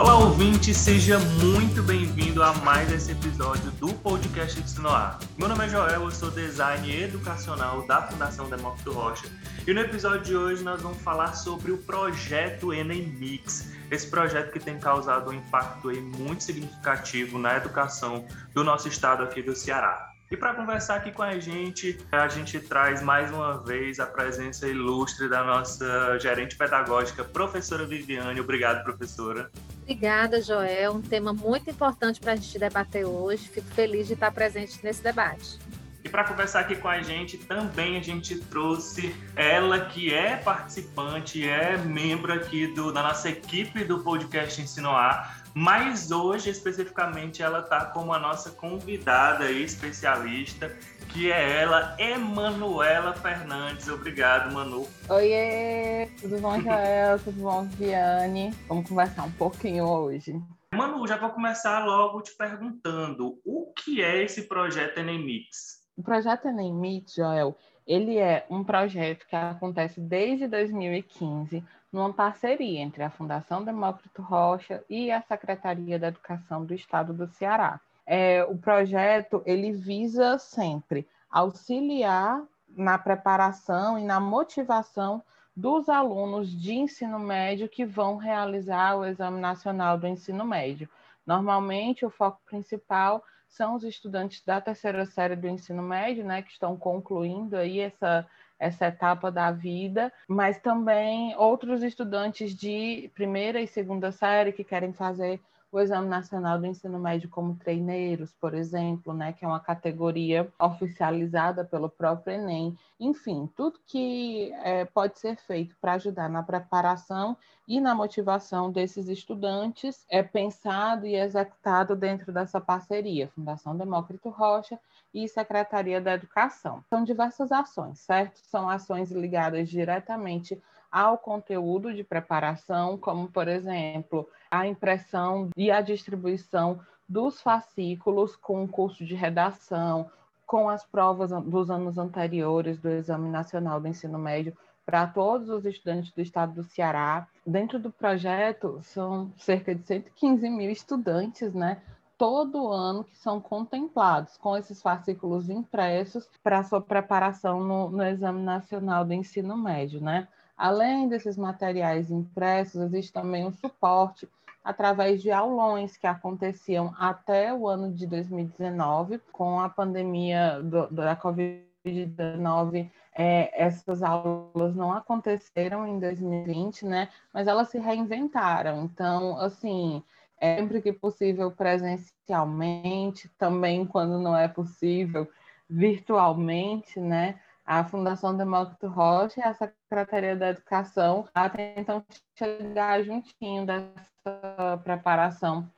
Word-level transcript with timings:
Olá, 0.00 0.16
ouvinte, 0.16 0.72
seja 0.72 1.18
muito 1.18 1.82
bem-vindo 1.82 2.42
a 2.42 2.54
mais 2.54 2.90
esse 2.90 3.12
episódio 3.12 3.70
do 3.72 3.92
podcast 3.92 4.58
Ensinoar. 4.58 5.18
Meu 5.36 5.46
nome 5.46 5.66
é 5.66 5.68
Joel, 5.68 6.04
eu 6.04 6.10
sou 6.10 6.30
design 6.30 6.90
educacional 7.02 7.86
da 7.86 8.00
Fundação 8.04 8.48
Demócrito 8.48 8.92
Rocha 8.92 9.28
e 9.66 9.74
no 9.74 9.80
episódio 9.80 10.22
de 10.22 10.34
hoje 10.34 10.64
nós 10.64 10.80
vamos 10.80 11.02
falar 11.02 11.34
sobre 11.34 11.70
o 11.70 11.76
projeto 11.76 12.72
Enem 12.72 13.08
Mix, 13.08 13.74
esse 13.90 14.08
projeto 14.08 14.50
que 14.50 14.58
tem 14.58 14.78
causado 14.80 15.28
um 15.28 15.34
impacto 15.34 15.90
muito 16.16 16.44
significativo 16.44 17.38
na 17.38 17.58
educação 17.58 18.24
do 18.54 18.64
nosso 18.64 18.88
estado 18.88 19.22
aqui 19.22 19.42
do 19.42 19.54
Ceará. 19.54 20.09
E 20.30 20.36
para 20.36 20.54
conversar 20.54 20.94
aqui 20.94 21.10
com 21.10 21.24
a 21.24 21.40
gente, 21.40 21.98
a 22.12 22.28
gente 22.28 22.60
traz 22.60 23.02
mais 23.02 23.32
uma 23.32 23.60
vez 23.64 23.98
a 23.98 24.06
presença 24.06 24.68
ilustre 24.68 25.28
da 25.28 25.42
nossa 25.42 26.16
gerente 26.20 26.54
pedagógica, 26.54 27.24
professora 27.24 27.84
Viviane. 27.84 28.40
Obrigado, 28.40 28.84
professora. 28.84 29.50
Obrigada, 29.82 30.40
Joel. 30.40 30.92
Um 30.92 31.02
tema 31.02 31.32
muito 31.32 31.68
importante 31.68 32.20
para 32.20 32.34
a 32.34 32.36
gente 32.36 32.56
debater 32.60 33.04
hoje. 33.04 33.48
Fico 33.48 33.66
feliz 33.74 34.06
de 34.06 34.12
estar 34.12 34.30
presente 34.30 34.78
nesse 34.84 35.02
debate. 35.02 35.58
E 36.02 36.08
para 36.08 36.24
conversar 36.24 36.60
aqui 36.60 36.76
com 36.76 36.88
a 36.88 37.02
gente, 37.02 37.36
também 37.36 37.98
a 37.98 38.00
gente 38.00 38.38
trouxe 38.38 39.14
ela, 39.36 39.86
que 39.86 40.14
é 40.14 40.36
participante, 40.36 41.46
é 41.46 41.76
membro 41.76 42.32
aqui 42.32 42.68
do, 42.68 42.90
da 42.90 43.02
nossa 43.02 43.28
equipe 43.28 43.84
do 43.84 43.98
podcast 43.98 44.62
Ensinoar, 44.62 45.39
mas 45.54 46.10
hoje, 46.10 46.50
especificamente, 46.50 47.42
ela 47.42 47.60
está 47.60 47.86
como 47.86 48.12
a 48.12 48.18
nossa 48.18 48.50
convidada 48.50 49.50
e 49.50 49.64
especialista, 49.64 50.74
que 51.08 51.30
é 51.30 51.60
ela, 51.62 51.96
Emanuela 51.98 53.12
Fernandes. 53.14 53.88
Obrigado, 53.88 54.52
Manu. 54.52 54.86
Oiê, 55.08 56.08
tudo 56.20 56.38
bom, 56.38 56.60
Joel? 56.60 57.18
tudo 57.24 57.42
bom, 57.42 57.64
Viane? 57.64 58.54
Vamos 58.68 58.88
conversar 58.88 59.24
um 59.24 59.32
pouquinho 59.32 59.88
hoje. 59.88 60.40
Manu, 60.72 61.06
já 61.06 61.16
vou 61.16 61.30
começar 61.30 61.84
logo 61.84 62.22
te 62.22 62.32
perguntando, 62.36 63.40
o 63.44 63.72
que 63.72 64.02
é 64.02 64.22
esse 64.22 64.42
projeto 64.42 64.98
Enemix? 64.98 65.80
O 65.96 66.02
projeto 66.02 66.46
Enemix, 66.46 67.14
Joel, 67.14 67.56
ele 67.90 68.18
é 68.18 68.46
um 68.48 68.62
projeto 68.62 69.26
que 69.26 69.34
acontece 69.34 70.00
desde 70.00 70.46
2015 70.46 71.64
numa 71.92 72.12
parceria 72.12 72.78
entre 72.78 73.02
a 73.02 73.10
Fundação 73.10 73.64
Demócrito 73.64 74.22
Rocha 74.22 74.84
e 74.88 75.10
a 75.10 75.20
Secretaria 75.20 75.98
da 75.98 76.06
Educação 76.06 76.64
do 76.64 76.72
Estado 76.72 77.12
do 77.12 77.26
Ceará. 77.26 77.80
É, 78.06 78.44
o 78.44 78.56
projeto 78.56 79.42
ele 79.44 79.72
visa 79.72 80.38
sempre 80.38 81.04
auxiliar 81.28 82.40
na 82.68 82.96
preparação 82.96 83.98
e 83.98 84.04
na 84.04 84.20
motivação 84.20 85.20
dos 85.56 85.88
alunos 85.88 86.48
de 86.48 86.74
ensino 86.74 87.18
médio 87.18 87.68
que 87.68 87.84
vão 87.84 88.18
realizar 88.18 88.94
o 88.96 89.04
Exame 89.04 89.40
Nacional 89.40 89.98
do 89.98 90.06
Ensino 90.06 90.44
Médio. 90.44 90.88
Normalmente, 91.26 92.06
o 92.06 92.10
foco 92.10 92.40
principal 92.46 93.20
são 93.50 93.74
os 93.74 93.84
estudantes 93.84 94.42
da 94.44 94.60
terceira 94.60 95.04
série 95.04 95.36
do 95.36 95.48
ensino 95.48 95.82
médio, 95.82 96.24
né, 96.24 96.40
que 96.42 96.50
estão 96.52 96.76
concluindo 96.76 97.56
aí 97.56 97.80
essa 97.80 98.26
essa 98.58 98.88
etapa 98.88 99.32
da 99.32 99.50
vida, 99.50 100.12
mas 100.28 100.60
também 100.60 101.34
outros 101.36 101.82
estudantes 101.82 102.54
de 102.54 103.10
primeira 103.14 103.58
e 103.58 103.66
segunda 103.66 104.12
série 104.12 104.52
que 104.52 104.62
querem 104.62 104.92
fazer 104.92 105.40
o 105.72 105.78
Exame 105.78 106.08
Nacional 106.08 106.58
do 106.58 106.66
Ensino 106.66 106.98
Médio 106.98 107.28
como 107.28 107.54
treineiros, 107.54 108.32
por 108.40 108.54
exemplo, 108.54 109.14
né, 109.14 109.32
que 109.32 109.44
é 109.44 109.48
uma 109.48 109.60
categoria 109.60 110.52
oficializada 110.58 111.64
pelo 111.64 111.88
próprio 111.88 112.34
Enem. 112.34 112.76
Enfim, 112.98 113.48
tudo 113.56 113.78
que 113.86 114.52
é, 114.64 114.84
pode 114.84 115.18
ser 115.18 115.36
feito 115.36 115.76
para 115.80 115.92
ajudar 115.92 116.28
na 116.28 116.42
preparação 116.42 117.36
e 117.68 117.80
na 117.80 117.94
motivação 117.94 118.72
desses 118.72 119.08
estudantes 119.08 120.04
é 120.08 120.22
pensado 120.22 121.06
e 121.06 121.14
executado 121.14 121.94
dentro 121.94 122.32
dessa 122.32 122.60
parceria, 122.60 123.28
Fundação 123.28 123.76
Demócrito 123.76 124.28
Rocha 124.28 124.78
e 125.14 125.28
Secretaria 125.28 126.00
da 126.00 126.14
Educação. 126.14 126.82
São 126.88 127.04
diversas 127.04 127.52
ações, 127.52 128.00
certo? 128.00 128.38
São 128.38 128.68
ações 128.68 129.12
ligadas 129.12 129.68
diretamente 129.68 130.60
ao 130.90 131.18
conteúdo 131.18 131.94
de 131.94 132.02
preparação, 132.02 132.98
como, 132.98 133.28
por 133.28 133.48
exemplo, 133.48 134.28
a 134.50 134.66
impressão 134.66 135.48
e 135.56 135.70
a 135.70 135.80
distribuição 135.80 136.80
dos 137.08 137.40
fascículos 137.40 138.36
com 138.36 138.64
o 138.64 138.68
curso 138.68 139.04
de 139.04 139.14
redação, 139.14 140.10
com 140.46 140.68
as 140.68 140.84
provas 140.84 141.30
dos 141.44 141.70
anos 141.70 141.96
anteriores 141.96 142.78
do 142.78 142.88
Exame 142.88 143.28
Nacional 143.28 143.80
do 143.80 143.88
Ensino 143.88 144.18
Médio 144.18 144.56
para 144.84 145.06
todos 145.06 145.48
os 145.48 145.64
estudantes 145.64 146.10
do 146.10 146.20
estado 146.20 146.54
do 146.54 146.64
Ceará. 146.64 147.28
Dentro 147.46 147.78
do 147.78 147.92
projeto, 147.92 148.80
são 148.82 149.32
cerca 149.36 149.72
de 149.72 149.86
115 149.86 150.50
mil 150.50 150.68
estudantes, 150.70 151.54
né? 151.54 151.80
Todo 152.18 152.68
ano 152.68 153.04
que 153.04 153.16
são 153.16 153.40
contemplados 153.40 154.36
com 154.36 154.56
esses 154.56 154.82
fascículos 154.82 155.48
impressos 155.48 156.28
para 156.42 156.64
sua 156.64 156.80
preparação 156.80 157.60
no, 157.60 157.88
no 157.88 158.02
Exame 158.02 158.42
Nacional 158.42 159.04
do 159.04 159.14
Ensino 159.14 159.56
Médio, 159.56 160.00
né? 160.00 160.26
Além 160.60 161.08
desses 161.08 161.38
materiais 161.38 162.10
impressos, 162.10 162.82
existe 162.82 163.14
também 163.14 163.46
um 163.46 163.50
suporte 163.50 164.28
através 164.62 165.22
de 165.22 165.30
aulões 165.30 165.96
que 165.96 166.06
aconteciam 166.06 166.94
até 166.98 167.50
o 167.54 167.66
ano 167.66 167.90
de 167.90 168.06
2019, 168.06 169.20
com 169.32 169.58
a 169.58 169.70
pandemia 169.70 170.60
do, 170.62 170.86
da 170.88 171.16
Covid-19. 171.16 172.90
É, 173.16 173.64
essas 173.64 174.02
aulas 174.02 174.76
não 174.76 174.92
aconteceram 174.92 175.86
em 175.86 175.98
2020, 175.98 176.84
né? 176.84 177.08
Mas 177.32 177.48
elas 177.48 177.70
se 177.70 177.78
reinventaram. 177.78 178.84
Então, 178.84 179.38
assim, 179.38 180.02
é 180.38 180.56
sempre 180.56 180.82
que 180.82 180.92
possível 180.92 181.50
presencialmente, 181.50 183.30
também 183.38 183.86
quando 183.86 184.18
não 184.18 184.36
é 184.36 184.46
possível 184.46 185.26
virtualmente, 185.70 187.00
né? 187.00 187.40
A 187.70 187.84
Fundação 187.84 188.36
Demócrito 188.36 188.88
Rocha 188.88 189.38
e 189.40 189.44
a 189.44 189.54
Secretaria 189.54 190.34
da 190.34 190.48
Educação 190.48 191.28
tentam 191.54 192.04
chegar 192.36 193.00
juntinho 193.04 193.64
dessa 193.64 194.76
preparação 194.82 195.70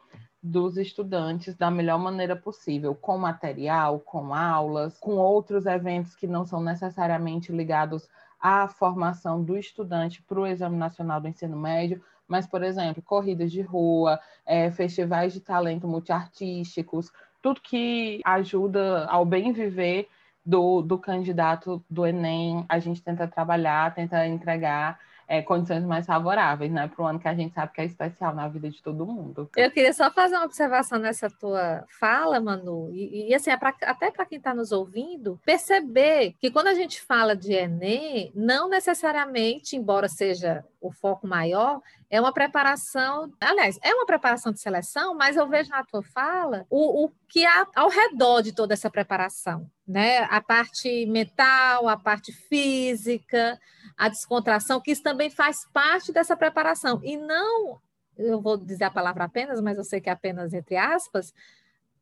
dos 0.42 0.78
estudantes 0.78 1.54
da 1.54 1.70
melhor 1.70 1.98
maneira 1.98 2.34
possível, 2.34 2.94
com 2.94 3.19
material, 3.19 4.00
com 4.00 4.34
aulas, 4.34 4.98
com 4.98 5.16
outros 5.16 5.66
eventos 5.66 6.16
que 6.16 6.26
não 6.26 6.47
são 6.47 6.62
necessariamente 6.62 7.53
ligados 7.53 8.09
à 8.41 8.66
formação 8.69 9.44
do 9.44 9.59
estudante 9.59 10.22
para 10.22 10.41
o 10.41 10.47
Exame 10.47 10.78
Nacional 10.78 11.20
do 11.20 11.28
Ensino 11.28 11.59
Médio, 11.59 12.03
mas, 12.26 12.47
por 12.47 12.62
exemplo, 12.62 13.03
corridas 13.03 13.53
de 13.53 13.60
rua, 13.60 14.19
é, 14.47 14.70
festivais 14.70 15.34
de 15.34 15.41
talento 15.41 15.86
multiartísticos, 15.86 17.12
tudo 17.42 17.60
que 17.60 18.22
ajuda 18.24 19.04
ao 19.09 19.26
bem 19.26 19.53
viver 19.53 20.09
do, 20.44 20.82
do 20.82 20.98
candidato 20.98 21.84
do 21.88 22.06
Enem, 22.06 22.64
a 22.69 22.78
gente 22.78 23.03
tenta 23.03 23.26
trabalhar, 23.28 23.94
tenta 23.94 24.26
entregar 24.26 24.98
é, 25.32 25.41
condições 25.41 25.82
mais 25.82 26.04
favoráveis, 26.04 26.70
né, 26.70 26.86
para 26.88 27.03
o 27.03 27.06
ano 27.06 27.19
que 27.19 27.26
a 27.26 27.34
gente 27.34 27.54
sabe 27.54 27.72
que 27.72 27.80
é 27.80 27.84
especial 27.86 28.34
na 28.34 28.48
vida 28.48 28.69
de 28.69 28.82
todo 28.82 29.06
mundo. 29.06 29.48
Eu 29.56 29.70
queria 29.70 29.92
só 29.94 30.10
fazer 30.10 30.36
uma 30.36 30.44
observação 30.44 30.98
nessa 30.98 31.30
tua 31.30 31.84
fala, 31.98 32.38
Manu, 32.38 32.91
e, 32.92 33.30
e 33.30 33.34
assim, 33.34 33.50
é 33.50 33.56
pra, 33.56 33.75
até 33.82 34.10
para 34.10 34.26
quem 34.26 34.36
está 34.36 34.54
nos 34.54 34.72
ouvindo, 34.72 35.41
perceber 35.42 36.34
que 36.38 36.50
quando 36.50 36.66
a 36.66 36.74
gente 36.74 37.00
fala 37.00 37.34
de 37.34 37.53
Enem, 37.54 38.30
não 38.34 38.69
necessariamente, 38.69 39.74
embora 39.74 40.06
seja 40.06 40.64
o 40.82 40.92
foco 40.92 41.26
maior, 41.26 41.80
é 42.10 42.20
uma 42.20 42.32
preparação, 42.32 43.32
aliás, 43.41 43.78
é 43.82 43.94
uma 43.94 44.04
preparação 44.04 44.53
de 44.53 44.60
seleção, 44.60 45.14
mas 45.14 45.36
eu 45.36 45.48
vejo 45.48 45.70
na 45.70 45.82
tua 45.82 46.03
fala 46.03 46.66
o, 46.69 47.06
o 47.06 47.10
que 47.26 47.47
há 47.47 47.66
ao 47.74 47.88
redor 47.88 48.42
de 48.42 48.53
toda 48.53 48.74
essa 48.74 48.91
preparação, 48.91 49.66
né? 49.92 50.20
A 50.30 50.41
parte 50.41 51.04
mental, 51.06 51.86
a 51.86 51.97
parte 51.97 52.32
física, 52.32 53.60
a 53.97 54.09
descontração, 54.09 54.80
que 54.80 54.91
isso 54.91 55.03
também 55.03 55.28
faz 55.28 55.66
parte 55.72 56.10
dessa 56.10 56.34
preparação. 56.34 56.98
E 57.04 57.16
não, 57.16 57.78
eu 58.16 58.41
vou 58.41 58.56
dizer 58.56 58.84
a 58.84 58.91
palavra 58.91 59.24
apenas, 59.24 59.60
mas 59.60 59.77
eu 59.77 59.84
sei 59.84 60.00
que 60.00 60.09
é 60.09 60.12
apenas 60.12 60.54
entre 60.54 60.77
aspas, 60.77 61.34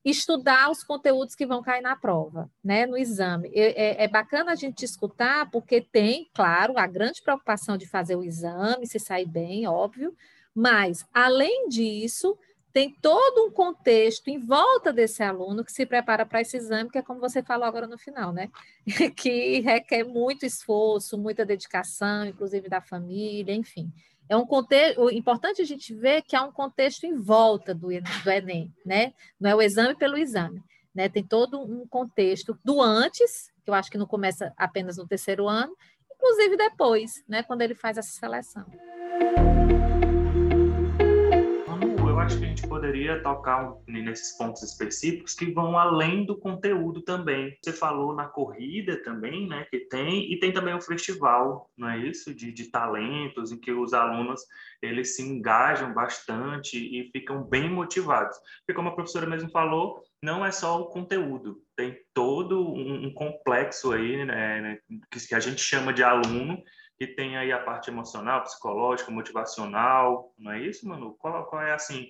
estudar 0.04 0.70
os 0.70 0.84
conteúdos 0.84 1.34
que 1.34 1.44
vão 1.44 1.62
cair 1.62 1.82
na 1.82 1.96
prova, 1.96 2.48
né, 2.64 2.86
no 2.86 2.96
exame. 2.96 3.50
É, 3.52 4.04
é, 4.04 4.08
bacana 4.08 4.52
a 4.52 4.54
gente 4.54 4.84
escutar, 4.84 5.50
porque 5.50 5.80
tem, 5.80 6.30
claro, 6.32 6.78
a 6.78 6.86
grande 6.86 7.20
preocupação 7.20 7.76
de 7.76 7.86
fazer 7.86 8.14
o 8.14 8.24
exame, 8.24 8.86
se 8.86 9.00
sair 9.00 9.26
bem, 9.26 9.66
óbvio, 9.66 10.16
mas, 10.54 11.04
além 11.12 11.68
disso, 11.68 12.38
tem 12.72 12.94
todo 13.00 13.46
um 13.46 13.50
contexto 13.50 14.28
em 14.28 14.38
volta 14.38 14.92
desse 14.92 15.22
aluno 15.22 15.64
que 15.64 15.72
se 15.72 15.84
prepara 15.84 16.24
para 16.24 16.40
esse 16.40 16.56
exame, 16.56 16.90
que 16.90 16.98
é 16.98 17.02
como 17.02 17.20
você 17.20 17.42
falou 17.42 17.66
agora 17.66 17.86
no 17.86 17.98
final, 17.98 18.32
né? 18.32 18.48
que 19.16 19.60
requer 19.60 20.04
muito 20.04 20.46
esforço, 20.46 21.18
muita 21.18 21.44
dedicação, 21.44 22.26
inclusive 22.26 22.68
da 22.68 22.80
família, 22.80 23.54
enfim. 23.54 23.90
É 24.28 24.36
um 24.36 24.46
contexto, 24.46 25.10
importante 25.10 25.60
a 25.60 25.64
gente 25.64 25.92
ver 25.92 26.22
que 26.22 26.36
há 26.36 26.42
um 26.44 26.52
contexto 26.52 27.04
em 27.04 27.16
volta 27.16 27.74
do, 27.74 27.88
do 27.88 28.30
Enem, 28.30 28.72
né? 28.86 29.12
Não 29.40 29.50
é 29.50 29.54
o 29.54 29.62
exame 29.62 29.96
pelo 29.96 30.16
exame, 30.16 30.62
né? 30.94 31.08
Tem 31.08 31.24
todo 31.24 31.60
um 31.60 31.84
contexto 31.88 32.56
do 32.64 32.80
antes, 32.80 33.50
que 33.64 33.70
eu 33.70 33.74
acho 33.74 33.90
que 33.90 33.98
não 33.98 34.06
começa 34.06 34.52
apenas 34.56 34.96
no 34.96 35.08
terceiro 35.08 35.48
ano, 35.48 35.76
inclusive 36.14 36.56
depois, 36.56 37.24
né? 37.28 37.42
Quando 37.42 37.62
ele 37.62 37.74
faz 37.74 37.98
essa 37.98 38.12
seleção. 38.12 38.64
Acho 42.30 42.38
que 42.38 42.44
a 42.44 42.48
gente 42.48 42.68
poderia 42.68 43.22
tocar 43.22 43.74
nesses 43.88 44.36
pontos 44.38 44.62
específicos 44.62 45.34
que 45.34 45.52
vão 45.52 45.76
além 45.76 46.24
do 46.24 46.38
conteúdo 46.38 47.02
também. 47.02 47.56
Você 47.60 47.72
falou 47.72 48.14
na 48.14 48.28
corrida 48.28 49.02
também, 49.02 49.48
né, 49.48 49.66
que 49.68 49.80
tem, 49.80 50.32
e 50.32 50.38
tem 50.38 50.52
também 50.52 50.72
o 50.74 50.80
festival, 50.80 51.68
não 51.76 51.88
é 51.88 51.98
isso? 51.98 52.32
De, 52.32 52.52
de 52.52 52.70
talentos, 52.70 53.50
em 53.50 53.58
que 53.58 53.72
os 53.72 53.92
alunos 53.92 54.40
eles 54.80 55.16
se 55.16 55.22
engajam 55.22 55.92
bastante 55.92 56.78
e 56.78 57.10
ficam 57.10 57.42
bem 57.42 57.68
motivados. 57.68 58.36
Porque, 58.60 58.76
como 58.76 58.90
a 58.90 58.94
professora 58.94 59.26
mesmo 59.26 59.50
falou, 59.50 60.00
não 60.22 60.46
é 60.46 60.52
só 60.52 60.80
o 60.80 60.86
conteúdo, 60.86 61.56
tem 61.76 61.96
todo 62.14 62.60
um, 62.60 63.06
um 63.06 63.12
complexo 63.12 63.90
aí, 63.90 64.24
né, 64.24 64.60
né 64.60 64.78
que 65.10 65.34
a 65.34 65.40
gente 65.40 65.60
chama 65.60 65.92
de 65.92 66.04
aluno, 66.04 66.62
que 67.00 67.06
tem 67.06 67.38
aí 67.38 67.50
a 67.50 67.58
parte 67.58 67.88
emocional, 67.88 68.42
psicológica, 68.42 69.10
motivacional, 69.10 70.34
não 70.38 70.52
é 70.52 70.60
isso, 70.60 70.86
Manu? 70.86 71.16
Qual, 71.18 71.46
qual 71.46 71.62
é 71.62 71.72
assim, 71.72 72.06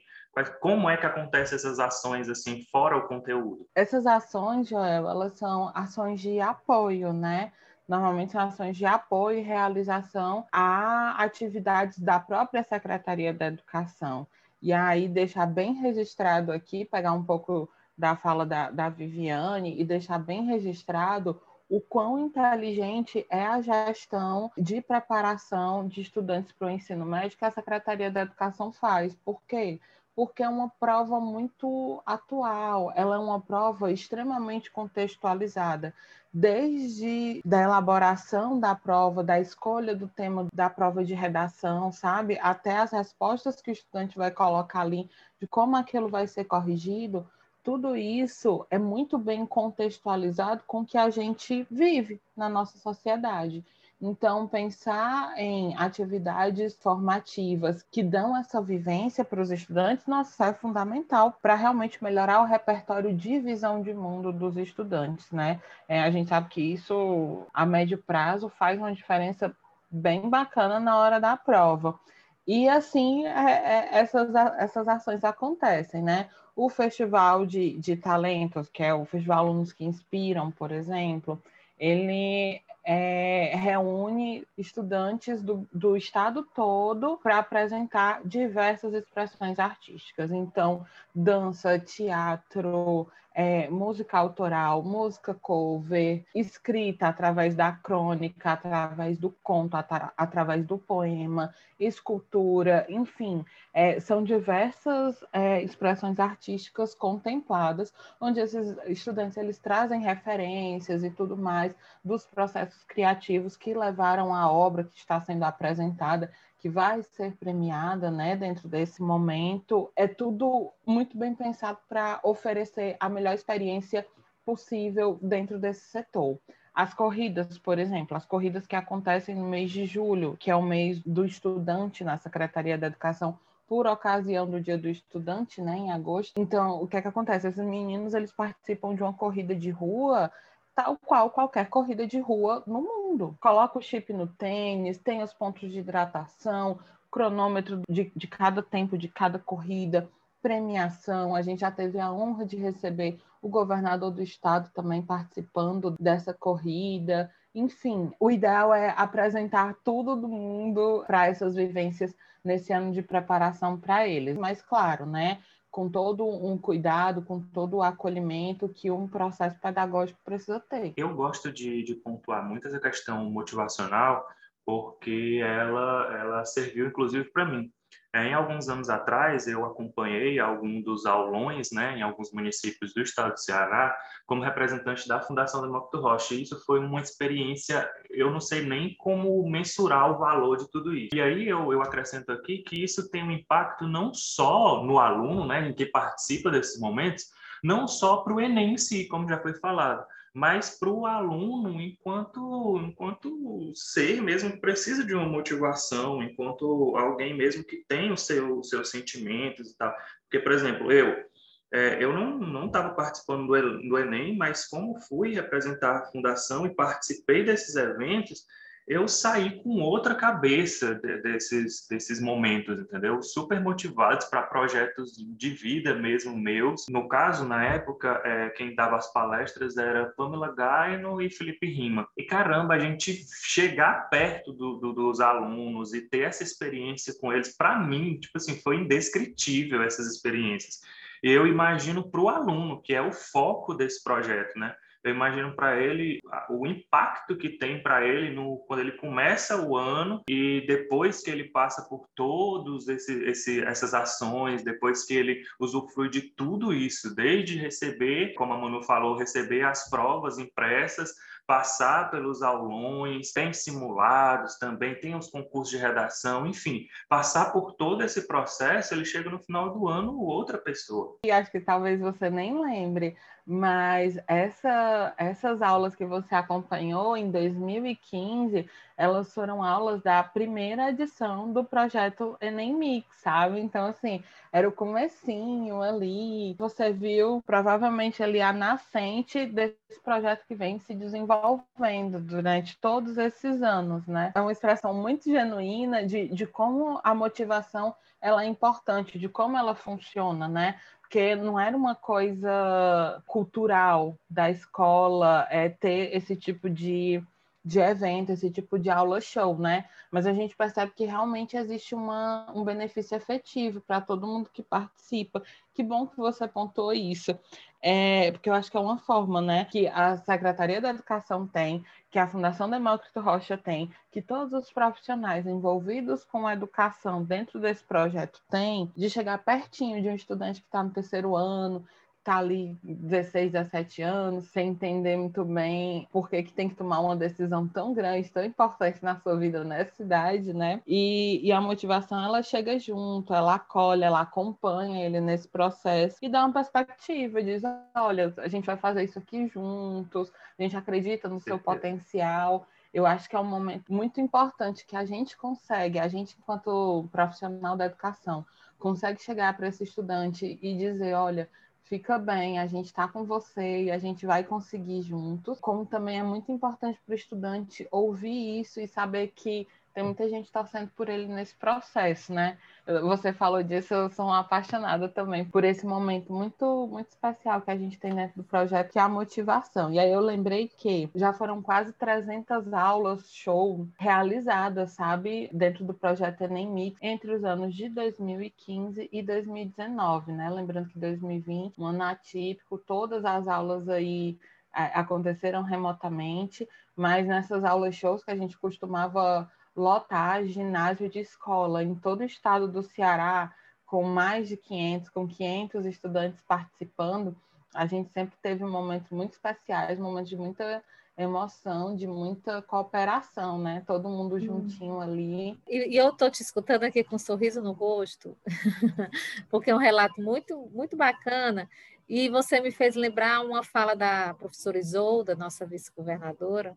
como 0.60 0.90
é 0.90 0.96
que 0.96 1.06
acontecem 1.06 1.54
essas 1.54 1.78
ações 1.78 2.28
assim 2.28 2.64
fora 2.72 2.96
o 2.96 3.06
conteúdo? 3.06 3.68
Essas 3.72 4.04
ações, 4.04 4.68
Joel, 4.68 5.08
elas 5.08 5.38
são 5.38 5.70
ações 5.76 6.20
de 6.20 6.40
apoio, 6.40 7.12
né? 7.12 7.52
Normalmente 7.86 8.32
são 8.32 8.40
ações 8.40 8.76
de 8.76 8.84
apoio 8.84 9.38
e 9.38 9.42
realização 9.42 10.44
a 10.50 11.22
atividades 11.22 12.00
da 12.00 12.18
própria 12.18 12.64
Secretaria 12.64 13.32
da 13.32 13.46
Educação. 13.46 14.26
E 14.60 14.72
aí 14.72 15.08
deixar 15.08 15.46
bem 15.46 15.72
registrado 15.74 16.50
aqui, 16.50 16.84
pegar 16.84 17.12
um 17.12 17.22
pouco 17.22 17.70
da 17.96 18.16
fala 18.16 18.44
da, 18.44 18.72
da 18.72 18.88
Viviane 18.88 19.80
e 19.80 19.84
deixar 19.84 20.18
bem 20.18 20.46
registrado 20.46 21.40
o 21.70 21.80
quão 21.80 22.18
inteligente 22.18 23.24
é 23.30 23.46
a 23.46 23.62
gestão 23.62 24.50
de 24.58 24.82
preparação 24.82 25.86
de 25.86 26.00
estudantes 26.00 26.52
para 26.52 26.66
o 26.66 26.70
ensino 26.70 27.06
médio 27.06 27.38
que 27.38 27.44
a 27.44 27.50
Secretaria 27.52 28.10
da 28.10 28.22
Educação 28.22 28.72
faz. 28.72 29.14
Por 29.24 29.40
quê? 29.46 29.80
Porque 30.16 30.42
é 30.42 30.48
uma 30.48 30.68
prova 30.68 31.20
muito 31.20 32.02
atual, 32.04 32.92
ela 32.96 33.14
é 33.14 33.18
uma 33.18 33.40
prova 33.40 33.92
extremamente 33.92 34.68
contextualizada, 34.68 35.94
desde 36.32 37.40
da 37.44 37.62
elaboração 37.62 38.58
da 38.58 38.74
prova, 38.74 39.22
da 39.22 39.38
escolha 39.38 39.94
do 39.94 40.08
tema 40.08 40.48
da 40.52 40.68
prova 40.68 41.04
de 41.04 41.14
redação, 41.14 41.92
sabe, 41.92 42.36
até 42.42 42.78
as 42.78 42.90
respostas 42.90 43.62
que 43.62 43.70
o 43.70 43.72
estudante 43.72 44.18
vai 44.18 44.32
colocar 44.32 44.80
ali, 44.80 45.08
de 45.40 45.46
como 45.46 45.76
aquilo 45.76 46.08
vai 46.08 46.26
ser 46.26 46.44
corrigido, 46.44 47.24
tudo 47.62 47.96
isso 47.96 48.66
é 48.70 48.78
muito 48.78 49.18
bem 49.18 49.44
contextualizado 49.46 50.62
com 50.66 50.80
o 50.80 50.86
que 50.86 50.98
a 50.98 51.10
gente 51.10 51.66
vive 51.70 52.20
na 52.36 52.48
nossa 52.48 52.78
sociedade. 52.78 53.64
Então, 54.02 54.48
pensar 54.48 55.34
em 55.36 55.76
atividades 55.76 56.74
formativas 56.74 57.82
que 57.90 58.02
dão 58.02 58.34
essa 58.34 58.62
vivência 58.62 59.22
para 59.22 59.42
os 59.42 59.50
estudantes, 59.50 60.06
nossa, 60.06 60.46
é 60.46 60.54
fundamental 60.54 61.36
para 61.42 61.54
realmente 61.54 62.02
melhorar 62.02 62.40
o 62.40 62.46
repertório 62.46 63.14
de 63.14 63.38
visão 63.40 63.82
de 63.82 63.92
mundo 63.92 64.32
dos 64.32 64.56
estudantes, 64.56 65.30
né? 65.30 65.60
É, 65.86 66.00
a 66.00 66.10
gente 66.10 66.30
sabe 66.30 66.48
que 66.48 66.62
isso, 66.62 67.46
a 67.52 67.66
médio 67.66 67.98
prazo, 67.98 68.48
faz 68.48 68.78
uma 68.78 68.90
diferença 68.90 69.54
bem 69.90 70.30
bacana 70.30 70.80
na 70.80 70.96
hora 70.96 71.20
da 71.20 71.36
prova. 71.36 72.00
E 72.46 72.68
assim, 72.70 73.26
é, 73.26 73.50
é, 73.52 73.88
essas, 73.98 74.34
essas 74.58 74.88
ações 74.88 75.22
acontecem, 75.24 76.02
né? 76.02 76.30
O 76.62 76.68
Festival 76.68 77.46
de, 77.46 77.78
de 77.78 77.96
Talentos, 77.96 78.68
que 78.68 78.82
é 78.82 78.92
o 78.92 79.06
Festival 79.06 79.46
Alunos 79.46 79.72
que 79.72 79.82
Inspiram, 79.82 80.50
por 80.50 80.70
exemplo, 80.70 81.42
ele 81.78 82.60
é, 82.92 83.52
reúne 83.54 84.44
estudantes 84.58 85.40
do, 85.40 85.64
do 85.72 85.96
estado 85.96 86.42
todo 86.42 87.16
para 87.22 87.38
apresentar 87.38 88.20
diversas 88.24 88.92
expressões 88.92 89.60
artísticas. 89.60 90.32
Então, 90.32 90.84
dança, 91.14 91.78
teatro, 91.78 93.06
é, 93.32 93.68
música 93.70 94.18
autoral, 94.18 94.82
música 94.82 95.32
cover, 95.34 96.24
escrita 96.34 97.08
através 97.08 97.54
da 97.54 97.72
crônica, 97.72 98.52
através 98.52 99.18
do 99.18 99.30
conto, 99.42 99.76
através 100.16 100.66
do 100.66 100.76
poema, 100.76 101.54
escultura, 101.78 102.84
enfim, 102.88 103.44
é, 103.72 104.00
são 104.00 104.22
diversas 104.22 105.22
é, 105.32 105.62
expressões 105.62 106.18
artísticas 106.18 106.94
contempladas, 106.94 107.94
onde 108.20 108.40
esses 108.40 108.76
estudantes 108.86 109.36
eles 109.36 109.58
trazem 109.58 110.00
referências 110.00 111.04
e 111.04 111.10
tudo 111.10 111.36
mais 111.36 111.74
dos 112.04 112.26
processos 112.26 112.79
criativos 112.84 113.56
que 113.56 113.74
levaram 113.74 114.34
à 114.34 114.50
obra 114.50 114.84
que 114.84 114.96
está 114.98 115.20
sendo 115.20 115.44
apresentada 115.44 116.30
que 116.60 116.68
vai 116.68 117.02
ser 117.02 117.32
premiada, 117.36 118.10
né, 118.10 118.36
dentro 118.36 118.68
desse 118.68 119.02
momento, 119.02 119.90
é 119.96 120.06
tudo 120.06 120.70
muito 120.86 121.16
bem 121.16 121.34
pensado 121.34 121.78
para 121.88 122.20
oferecer 122.22 122.96
a 123.00 123.08
melhor 123.08 123.34
experiência 123.34 124.06
possível 124.44 125.18
dentro 125.22 125.58
desse 125.58 125.88
setor. 125.88 126.38
As 126.74 126.92
corridas, 126.92 127.58
por 127.58 127.78
exemplo, 127.78 128.16
as 128.16 128.26
corridas 128.26 128.66
que 128.66 128.76
acontecem 128.76 129.34
no 129.34 129.44
mês 129.44 129.70
de 129.70 129.86
julho, 129.86 130.36
que 130.38 130.50
é 130.50 130.56
o 130.56 130.62
mês 130.62 131.00
do 131.00 131.24
estudante 131.24 132.04
na 132.04 132.18
Secretaria 132.18 132.76
da 132.76 132.88
Educação, 132.88 133.38
por 133.66 133.86
ocasião 133.86 134.48
do 134.48 134.60
Dia 134.60 134.76
do 134.76 134.88
Estudante, 134.88 135.62
né, 135.62 135.78
em 135.78 135.92
agosto. 135.92 136.38
Então, 136.38 136.82
o 136.82 136.86
que 136.86 136.96
é 136.96 137.02
que 137.02 137.08
acontece? 137.08 137.48
Esses 137.48 137.64
meninos, 137.64 138.12
eles 138.12 138.32
participam 138.32 138.94
de 138.94 139.02
uma 139.02 139.14
corrida 139.14 139.54
de 139.54 139.70
rua 139.70 140.30
tal 140.74 140.96
qual 140.96 141.30
qualquer 141.30 141.68
corrida 141.68 142.06
de 142.06 142.18
rua 142.18 142.62
no 142.66 142.80
mundo. 142.80 143.36
Coloca 143.40 143.78
o 143.78 143.82
chip 143.82 144.12
no 144.12 144.26
tênis, 144.26 144.98
tem 144.98 145.22
os 145.22 145.32
pontos 145.32 145.70
de 145.70 145.78
hidratação, 145.78 146.78
cronômetro 147.10 147.82
de, 147.88 148.12
de 148.14 148.26
cada 148.26 148.62
tempo 148.62 148.96
de 148.96 149.08
cada 149.08 149.38
corrida, 149.38 150.08
premiação. 150.40 151.34
A 151.34 151.42
gente 151.42 151.60
já 151.60 151.70
teve 151.70 151.98
a 151.98 152.12
honra 152.12 152.46
de 152.46 152.56
receber 152.56 153.20
o 153.42 153.48
governador 153.48 154.10
do 154.10 154.22
estado 154.22 154.70
também 154.72 155.02
participando 155.02 155.96
dessa 155.98 156.32
corrida. 156.32 157.30
Enfim, 157.54 158.12
o 158.20 158.30
ideal 158.30 158.72
é 158.72 158.94
apresentar 158.96 159.74
tudo 159.84 160.14
do 160.14 160.28
mundo 160.28 161.04
para 161.06 161.26
essas 161.26 161.54
vivências 161.54 162.14
nesse 162.44 162.72
ano 162.72 162.92
de 162.92 163.02
preparação 163.02 163.78
para 163.78 164.06
eles. 164.06 164.36
Mas, 164.36 164.62
claro, 164.62 165.04
né? 165.04 165.40
Com 165.70 165.88
todo 165.88 166.26
um 166.26 166.58
cuidado, 166.58 167.22
com 167.22 167.40
todo 167.40 167.76
o 167.76 167.82
acolhimento 167.82 168.68
que 168.68 168.90
um 168.90 169.06
processo 169.06 169.58
pedagógico 169.60 170.18
precisa 170.24 170.58
ter. 170.58 170.92
Eu 170.96 171.14
gosto 171.14 171.52
de, 171.52 171.82
de 171.82 171.94
pontuar 171.94 172.46
muito 172.46 172.66
essa 172.66 172.80
questão 172.80 173.30
motivacional, 173.30 174.26
porque 174.64 175.40
ela, 175.42 176.18
ela 176.18 176.44
serviu 176.44 176.86
inclusive 176.86 177.24
para 177.30 177.44
mim. 177.44 177.72
É, 178.12 178.26
em 178.26 178.34
alguns 178.34 178.68
anos 178.68 178.90
atrás, 178.90 179.46
eu 179.46 179.64
acompanhei 179.64 180.40
algum 180.40 180.82
dos 180.82 181.06
aulões, 181.06 181.70
né, 181.70 181.96
em 181.96 182.02
alguns 182.02 182.32
municípios 182.32 182.92
do 182.92 183.00
estado 183.00 183.34
do 183.34 183.40
Ceará, 183.40 183.96
como 184.26 184.42
representante 184.42 185.06
da 185.06 185.20
Fundação 185.20 185.62
Demócrito 185.62 186.00
Rocha. 186.00 186.34
E 186.34 186.42
isso 186.42 186.58
foi 186.66 186.80
uma 186.80 187.00
experiência, 187.00 187.88
eu 188.10 188.30
não 188.32 188.40
sei 188.40 188.62
nem 188.62 188.96
como 188.96 189.48
mensurar 189.48 190.10
o 190.10 190.18
valor 190.18 190.56
de 190.56 190.68
tudo 190.70 190.92
isso. 190.92 191.14
E 191.14 191.20
aí 191.20 191.48
eu, 191.48 191.72
eu 191.72 191.82
acrescento 191.82 192.32
aqui 192.32 192.58
que 192.58 192.82
isso 192.82 193.08
tem 193.10 193.22
um 193.22 193.30
impacto 193.30 193.86
não 193.86 194.12
só 194.12 194.82
no 194.82 194.98
aluno, 194.98 195.46
né, 195.46 195.68
em 195.68 195.72
que 195.72 195.86
participa 195.86 196.50
desses 196.50 196.80
momentos, 196.80 197.26
não 197.62 197.86
só 197.86 198.18
para 198.18 198.34
o 198.34 198.40
Enem 198.40 198.74
em 198.74 198.78
si, 198.78 199.06
como 199.06 199.28
já 199.28 199.38
foi 199.38 199.54
falado, 199.54 200.04
mas 200.32 200.78
para 200.78 200.88
o 200.88 201.06
aluno, 201.06 201.80
enquanto, 201.80 202.78
enquanto 202.78 203.72
ser 203.74 204.22
mesmo 204.22 204.60
precisa 204.60 205.04
de 205.04 205.14
uma 205.14 205.28
motivação, 205.28 206.22
enquanto 206.22 206.96
alguém 206.96 207.36
mesmo 207.36 207.64
que 207.64 207.84
tem 207.88 208.12
os 208.12 208.24
seu, 208.26 208.62
seus 208.62 208.90
sentimentos 208.90 209.70
e 209.70 209.76
tal. 209.76 209.92
Porque, 210.22 210.38
por 210.38 210.52
exemplo, 210.52 210.92
eu, 210.92 211.24
é, 211.72 212.02
eu 212.02 212.12
não 212.12 212.66
estava 212.66 212.94
participando 212.94 213.46
do, 213.46 213.88
do 213.88 213.98
Enem, 213.98 214.36
mas 214.36 214.68
como 214.68 215.00
fui 215.00 215.34
representar 215.34 215.96
a 215.96 216.06
fundação 216.06 216.64
e 216.64 216.74
participei 216.74 217.44
desses 217.44 217.74
eventos, 217.74 218.44
eu 218.90 219.06
saí 219.06 219.62
com 219.62 219.80
outra 219.80 220.16
cabeça 220.16 220.96
de, 220.96 221.22
desses, 221.22 221.86
desses 221.88 222.20
momentos, 222.20 222.80
entendeu? 222.80 223.22
Super 223.22 223.60
motivados 223.60 224.26
para 224.26 224.42
projetos 224.42 225.12
de 225.16 225.50
vida 225.50 225.94
mesmo 225.94 226.36
meus. 226.36 226.86
No 226.90 227.08
caso, 227.08 227.46
na 227.46 227.64
época, 227.64 228.20
é, 228.24 228.48
quem 228.50 228.74
dava 228.74 228.96
as 228.96 229.12
palestras 229.12 229.76
era 229.76 230.06
Pamela 230.16 230.52
Gaino 230.52 231.22
e 231.22 231.30
Felipe 231.30 231.68
Rima. 231.68 232.08
E 232.16 232.24
caramba, 232.24 232.74
a 232.74 232.78
gente 232.80 233.24
chegar 233.44 234.10
perto 234.10 234.52
do, 234.52 234.78
do, 234.78 234.92
dos 234.92 235.20
alunos 235.20 235.94
e 235.94 236.00
ter 236.08 236.22
essa 236.22 236.42
experiência 236.42 237.14
com 237.20 237.32
eles, 237.32 237.56
para 237.56 237.78
mim, 237.78 238.18
tipo 238.18 238.38
assim, 238.38 238.60
foi 238.60 238.74
indescritível 238.74 239.84
essas 239.84 240.08
experiências. 240.08 240.80
Eu 241.22 241.46
imagino 241.46 242.10
para 242.10 242.20
o 242.20 242.28
aluno, 242.28 242.82
que 242.82 242.92
é 242.92 243.00
o 243.00 243.12
foco 243.12 243.72
desse 243.72 244.02
projeto, 244.02 244.58
né? 244.58 244.74
Eu 245.02 245.14
imagino 245.14 245.54
para 245.54 245.80
ele 245.80 246.20
o 246.48 246.66
impacto 246.66 247.36
que 247.36 247.50
tem 247.50 247.82
para 247.82 248.06
ele 248.06 248.30
no, 248.30 248.58
quando 248.66 248.80
ele 248.80 248.92
começa 248.92 249.60
o 249.60 249.76
ano 249.76 250.22
e 250.28 250.64
depois 250.66 251.22
que 251.22 251.30
ele 251.30 251.44
passa 251.44 251.82
por 251.88 252.06
todos 252.14 252.88
esse, 252.88 253.22
esse, 253.24 253.62
essas 253.62 253.94
ações, 253.94 254.62
depois 254.62 255.04
que 255.04 255.14
ele 255.14 255.42
usufrui 255.58 256.10
de 256.10 256.22
tudo 256.34 256.72
isso, 256.72 257.14
desde 257.14 257.58
receber, 257.58 258.34
como 258.34 258.52
a 258.52 258.58
Manu 258.58 258.82
falou, 258.82 259.16
receber 259.16 259.64
as 259.64 259.88
provas 259.88 260.38
impressas, 260.38 261.14
passar 261.50 262.12
pelos 262.12 262.42
aulões, 262.42 263.32
tem 263.32 263.52
simulados 263.52 264.56
também, 264.56 264.94
tem 264.94 265.16
os 265.16 265.28
concursos 265.28 265.70
de 265.70 265.82
redação, 265.82 266.46
enfim, 266.46 266.86
passar 267.08 267.52
por 267.52 267.72
todo 267.72 268.04
esse 268.04 268.28
processo, 268.28 268.94
ele 268.94 269.04
chega 269.04 269.28
no 269.28 269.40
final 269.40 269.72
do 269.72 269.88
ano 269.88 270.16
outra 270.20 270.58
pessoa. 270.58 271.18
E 271.24 271.30
acho 271.32 271.50
que 271.50 271.58
talvez 271.58 271.98
você 271.98 272.30
nem 272.30 272.60
lembre, 272.60 273.16
mas 273.50 274.16
essa, 274.28 275.12
essas 275.18 275.60
aulas 275.60 275.96
que 275.96 276.04
você 276.04 276.36
acompanhou 276.36 277.16
em 277.16 277.32
2015, 277.32 278.70
elas 278.96 279.34
foram 279.34 279.60
aulas 279.60 280.00
da 280.02 280.22
primeira 280.22 280.90
edição 280.90 281.52
do 281.52 281.64
projeto 281.64 282.36
Enem 282.40 282.72
Mix, 282.72 283.08
sabe? 283.16 283.58
Então, 283.58 283.86
assim, 283.86 284.22
era 284.52 284.68
o 284.68 284.72
comecinho 284.72 285.82
ali. 285.82 286.54
Você 286.60 286.92
viu 286.92 287.42
provavelmente 287.44 288.22
ali 288.22 288.40
a 288.40 288.52
nascente 288.52 289.44
desse 289.46 290.00
projeto 290.04 290.46
que 290.46 290.54
vem 290.54 290.78
se 290.78 290.94
desenvolvendo 290.94 292.20
durante 292.20 292.78
todos 292.78 293.18
esses 293.18 293.62
anos, 293.62 294.06
né? 294.06 294.30
É 294.32 294.40
uma 294.40 294.52
expressão 294.52 294.94
muito 294.94 295.24
genuína 295.24 296.06
de, 296.06 296.28
de 296.28 296.46
como 296.46 297.00
a 297.02 297.12
motivação 297.12 297.96
ela 298.20 298.44
é 298.44 298.46
importante, 298.46 299.18
de 299.18 299.28
como 299.28 299.56
ela 299.56 299.74
funciona, 299.74 300.46
né? 300.46 300.78
Porque 301.10 301.34
não 301.34 301.58
era 301.58 301.76
uma 301.76 301.96
coisa 301.96 303.20
cultural 303.26 304.16
da 304.30 304.48
escola 304.48 305.44
é, 305.50 305.68
ter 305.68 306.16
esse 306.16 306.36
tipo 306.36 306.70
de, 306.70 307.20
de 307.64 307.78
evento, 307.78 308.32
esse 308.32 308.50
tipo 308.50 308.78
de 308.78 308.88
aula 308.88 309.20
show, 309.20 309.58
né? 309.58 309.84
Mas 310.10 310.26
a 310.26 310.32
gente 310.32 310.56
percebe 310.56 310.92
que 310.94 311.04
realmente 311.04 311.56
existe 311.56 311.94
uma, 311.94 312.50
um 312.54 312.64
benefício 312.64 313.16
efetivo 313.16 313.80
para 313.80 314.00
todo 314.00 314.26
mundo 314.26 314.50
que 314.52 314.62
participa. 314.62 315.42
Que 315.74 315.82
bom 315.82 316.06
que 316.06 316.16
você 316.16 316.48
pontuou 316.48 316.92
isso. 316.92 317.38
É, 317.82 318.30
porque 318.32 318.50
eu 318.50 318.54
acho 318.54 318.70
que 318.70 318.76
é 318.76 318.80
uma 318.80 318.98
forma, 318.98 319.40
né, 319.40 319.64
que 319.64 319.88
a 319.88 320.18
Secretaria 320.18 320.82
da 320.82 320.90
Educação 320.90 321.46
tem, 321.46 321.82
que 322.10 322.18
a 322.18 322.26
Fundação 322.26 322.68
Demócrito 322.68 323.20
Rocha 323.20 323.56
tem, 323.56 323.90
que 324.10 324.20
todos 324.20 324.52
os 324.52 324.70
profissionais 324.70 325.46
envolvidos 325.46 326.22
com 326.22 326.46
a 326.46 326.52
educação 326.52 327.24
dentro 327.24 327.58
desse 327.58 327.82
projeto 327.82 328.42
têm, 328.50 328.92
de 328.94 329.08
chegar 329.08 329.38
pertinho 329.38 330.02
de 330.02 330.08
um 330.10 330.14
estudante 330.14 330.60
que 330.60 330.66
está 330.66 330.82
no 330.82 330.90
terceiro 330.90 331.34
ano, 331.34 331.86
tá 332.22 332.36
ali 332.36 332.78
16, 332.82 333.52
17 333.52 334.02
anos, 334.02 334.44
sem 334.48 334.68
entender 334.68 335.16
muito 335.16 335.44
bem 335.44 336.06
por 336.12 336.28
que, 336.28 336.42
que 336.42 336.52
tem 336.52 336.68
que 336.68 336.74
tomar 336.74 337.00
uma 337.00 337.16
decisão 337.16 337.66
tão 337.66 337.94
grande, 337.94 338.30
tão 338.30 338.44
importante 338.44 339.02
na 339.02 339.18
sua 339.20 339.36
vida 339.36 339.64
nessa 339.64 340.02
idade, 340.02 340.52
né? 340.52 340.82
E, 340.86 341.40
e 341.42 341.50
a 341.50 341.60
motivação, 341.60 342.22
ela 342.22 342.42
chega 342.42 342.78
junto, 342.78 343.32
ela 343.32 343.54
acolhe, 343.54 344.04
ela 344.04 344.20
acompanha 344.20 345.04
ele 345.06 345.20
nesse 345.20 345.48
processo 345.48 346.18
e 346.20 346.28
dá 346.28 346.44
uma 346.44 346.52
perspectiva, 346.52 347.42
diz, 347.42 347.62
olha, 347.96 348.32
a 348.36 348.48
gente 348.48 348.66
vai 348.66 348.76
fazer 348.76 349.04
isso 349.04 349.18
aqui 349.18 349.48
juntos, 349.48 350.30
a 350.58 350.62
gente 350.62 350.76
acredita 350.76 351.28
no 351.28 351.40
seu 351.40 351.58
potencial. 351.58 352.66
Eu 352.92 353.06
acho 353.06 353.30
que 353.30 353.36
é 353.36 353.40
um 353.40 353.44
momento 353.44 353.92
muito 353.92 354.20
importante 354.20 354.84
que 354.84 354.96
a 354.96 355.04
gente 355.04 355.36
consegue, 355.36 355.98
a 355.98 356.08
gente, 356.08 356.36
enquanto 356.38 357.08
profissional 357.10 357.76
da 357.76 357.86
educação, 357.86 358.44
consegue 358.78 359.22
chegar 359.22 359.56
para 359.56 359.68
esse 359.68 359.84
estudante 359.84 360.58
e 360.60 360.76
dizer, 360.76 361.14
olha, 361.14 361.48
fica 361.84 362.18
bem, 362.18 362.58
a 362.58 362.66
gente 362.66 362.86
está 362.86 363.08
com 363.08 363.24
você 363.24 363.84
e 363.84 363.90
a 363.90 363.98
gente 363.98 364.26
vai 364.26 364.44
conseguir 364.44 365.02
juntos. 365.02 365.58
Como 365.60 365.86
também 365.86 366.18
é 366.18 366.22
muito 366.22 366.52
importante 366.52 367.00
para 367.04 367.12
o 367.12 367.16
estudante 367.16 367.86
ouvir 367.90 368.60
isso 368.60 368.80
e 368.80 368.86
saber 368.86 369.28
que 369.28 369.66
tem 369.94 370.04
muita 370.04 370.28
gente 370.28 370.50
torcendo 370.52 370.88
por 370.90 371.08
ele 371.08 371.26
nesse 371.26 371.54
processo, 371.54 372.32
né? 372.32 372.56
Você 373.02 373.32
falou 373.32 373.62
disso, 373.62 373.94
eu 373.94 374.10
sou 374.10 374.26
uma 374.26 374.40
apaixonada 374.40 375.08
também 375.08 375.44
por 375.44 375.62
esse 375.64 375.86
momento 375.86 376.32
muito, 376.32 376.88
muito 376.90 377.08
especial 377.08 377.60
que 377.60 377.70
a 377.70 377.76
gente 377.76 377.98
tem 377.98 378.14
dentro 378.14 378.38
do 378.38 378.44
projeto, 378.44 378.90
que 378.90 378.98
é 378.98 379.02
a 379.02 379.08
motivação. 379.08 379.92
E 379.92 379.98
aí 379.98 380.10
eu 380.10 380.20
lembrei 380.20 380.68
que 380.68 381.08
já 381.14 381.32
foram 381.32 381.62
quase 381.62 381.92
300 381.92 382.72
aulas 382.72 383.32
show 383.32 383.86
realizadas, 383.98 384.92
sabe, 384.92 385.48
dentro 385.52 385.84
do 385.84 385.94
projeto 385.94 386.42
Enem 386.42 386.68
Mix 386.68 386.98
entre 387.02 387.32
os 387.32 387.44
anos 387.44 387.74
de 387.74 387.88
2015 387.88 389.08
e 389.12 389.22
2019, 389.22 390.32
né? 390.32 390.50
Lembrando 390.50 390.88
que 390.88 390.98
2020, 390.98 391.80
um 391.80 391.86
ano 391.86 392.02
atípico, 392.02 392.78
todas 392.78 393.24
as 393.24 393.46
aulas 393.46 393.88
aí 393.88 394.38
é, 394.74 394.84
aconteceram 394.98 395.62
remotamente, 395.62 396.68
mas 396.96 397.26
nessas 397.26 397.64
aulas 397.64 397.94
shows 397.94 398.24
que 398.24 398.30
a 398.30 398.36
gente 398.36 398.58
costumava 398.58 399.50
lotar 399.80 400.44
ginásio 400.44 401.08
de 401.08 401.20
escola 401.20 401.82
em 401.82 401.94
todo 401.94 402.20
o 402.20 402.24
estado 402.24 402.68
do 402.68 402.82
Ceará, 402.82 403.52
com 403.86 404.04
mais 404.04 404.48
de 404.48 404.56
500, 404.56 405.08
com 405.08 405.26
500 405.26 405.86
estudantes 405.86 406.40
participando, 406.46 407.36
a 407.74 407.86
gente 407.86 408.10
sempre 408.12 408.36
teve 408.42 408.64
momentos 408.64 409.10
muito 409.10 409.32
especiais, 409.32 409.98
momentos 409.98 410.28
de 410.28 410.36
muita 410.36 410.82
emoção, 411.16 411.94
de 411.94 412.06
muita 412.06 412.62
cooperação, 412.62 413.58
né? 413.58 413.82
Todo 413.86 414.08
mundo 414.08 414.36
hum. 414.36 414.40
juntinho 414.40 414.94
hum. 414.94 415.00
ali. 415.00 415.58
E, 415.68 415.94
e 415.94 415.96
eu 415.96 416.10
estou 416.10 416.30
te 416.30 416.42
escutando 416.42 416.84
aqui 416.84 417.02
com 417.02 417.16
um 417.16 417.18
sorriso 417.18 417.62
no 417.62 417.72
rosto, 417.72 418.36
porque 419.50 419.70
é 419.70 419.74
um 419.74 419.78
relato 419.78 420.20
muito, 420.20 420.68
muito 420.72 420.96
bacana. 420.96 421.68
E 422.08 422.28
você 422.28 422.60
me 422.60 422.72
fez 422.72 422.96
lembrar 422.96 423.40
uma 423.40 423.62
fala 423.62 423.94
da 423.94 424.34
professora 424.34 424.78
Isolda, 424.78 425.36
nossa 425.36 425.64
vice-governadora, 425.64 426.76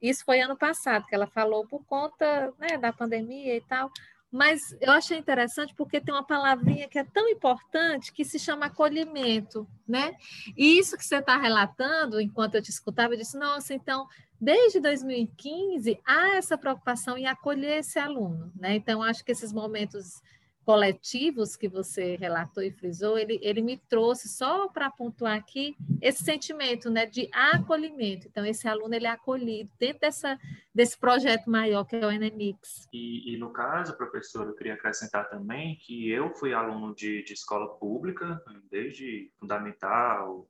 isso 0.00 0.24
foi 0.24 0.40
ano 0.40 0.56
passado, 0.56 1.06
que 1.06 1.14
ela 1.14 1.26
falou 1.26 1.66
por 1.66 1.84
conta 1.84 2.52
né, 2.58 2.76
da 2.76 2.92
pandemia 2.92 3.56
e 3.56 3.60
tal. 3.60 3.90
Mas 4.30 4.76
eu 4.80 4.92
achei 4.92 5.16
interessante 5.16 5.74
porque 5.74 6.00
tem 6.00 6.12
uma 6.12 6.26
palavrinha 6.26 6.88
que 6.88 6.98
é 6.98 7.04
tão 7.04 7.28
importante 7.28 8.12
que 8.12 8.24
se 8.24 8.38
chama 8.38 8.66
acolhimento, 8.66 9.66
né? 9.86 10.14
E 10.56 10.78
isso 10.78 10.96
que 10.96 11.04
você 11.04 11.16
está 11.16 11.36
relatando, 11.36 12.20
enquanto 12.20 12.56
eu 12.56 12.62
te 12.62 12.70
escutava, 12.70 13.14
eu 13.14 13.18
disse, 13.18 13.38
nossa, 13.38 13.72
então, 13.72 14.06
desde 14.40 14.80
2015 14.80 15.98
há 16.04 16.36
essa 16.36 16.58
preocupação 16.58 17.16
em 17.16 17.26
acolher 17.26 17.78
esse 17.78 17.98
aluno, 17.98 18.52
né? 18.56 18.74
Então, 18.74 19.02
acho 19.02 19.24
que 19.24 19.32
esses 19.32 19.52
momentos 19.52 20.20
coletivos 20.66 21.54
que 21.54 21.68
você 21.68 22.16
relatou 22.16 22.60
e 22.60 22.72
frisou, 22.72 23.16
ele, 23.16 23.38
ele 23.40 23.62
me 23.62 23.76
trouxe 23.76 24.28
só 24.28 24.66
para 24.66 24.90
pontuar 24.90 25.36
aqui 25.36 25.76
esse 26.02 26.24
sentimento 26.24 26.90
né, 26.90 27.06
de 27.06 27.30
acolhimento. 27.32 28.26
Então, 28.26 28.44
esse 28.44 28.66
aluno 28.66 28.92
ele 28.92 29.06
é 29.06 29.10
acolhido 29.10 29.70
dentro 29.78 30.00
dessa, 30.00 30.36
desse 30.74 30.98
projeto 30.98 31.48
maior 31.48 31.84
que 31.84 31.94
é 31.94 32.04
o 32.04 32.10
Enemix. 32.10 32.88
E, 32.92 33.32
e 33.32 33.36
no 33.38 33.52
caso, 33.52 33.96
professor, 33.96 34.48
eu 34.48 34.56
queria 34.56 34.74
acrescentar 34.74 35.30
também 35.30 35.76
que 35.76 36.10
eu 36.10 36.34
fui 36.34 36.52
aluno 36.52 36.92
de, 36.96 37.22
de 37.22 37.32
escola 37.32 37.78
pública, 37.78 38.42
desde 38.68 39.30
fundamental 39.38 40.48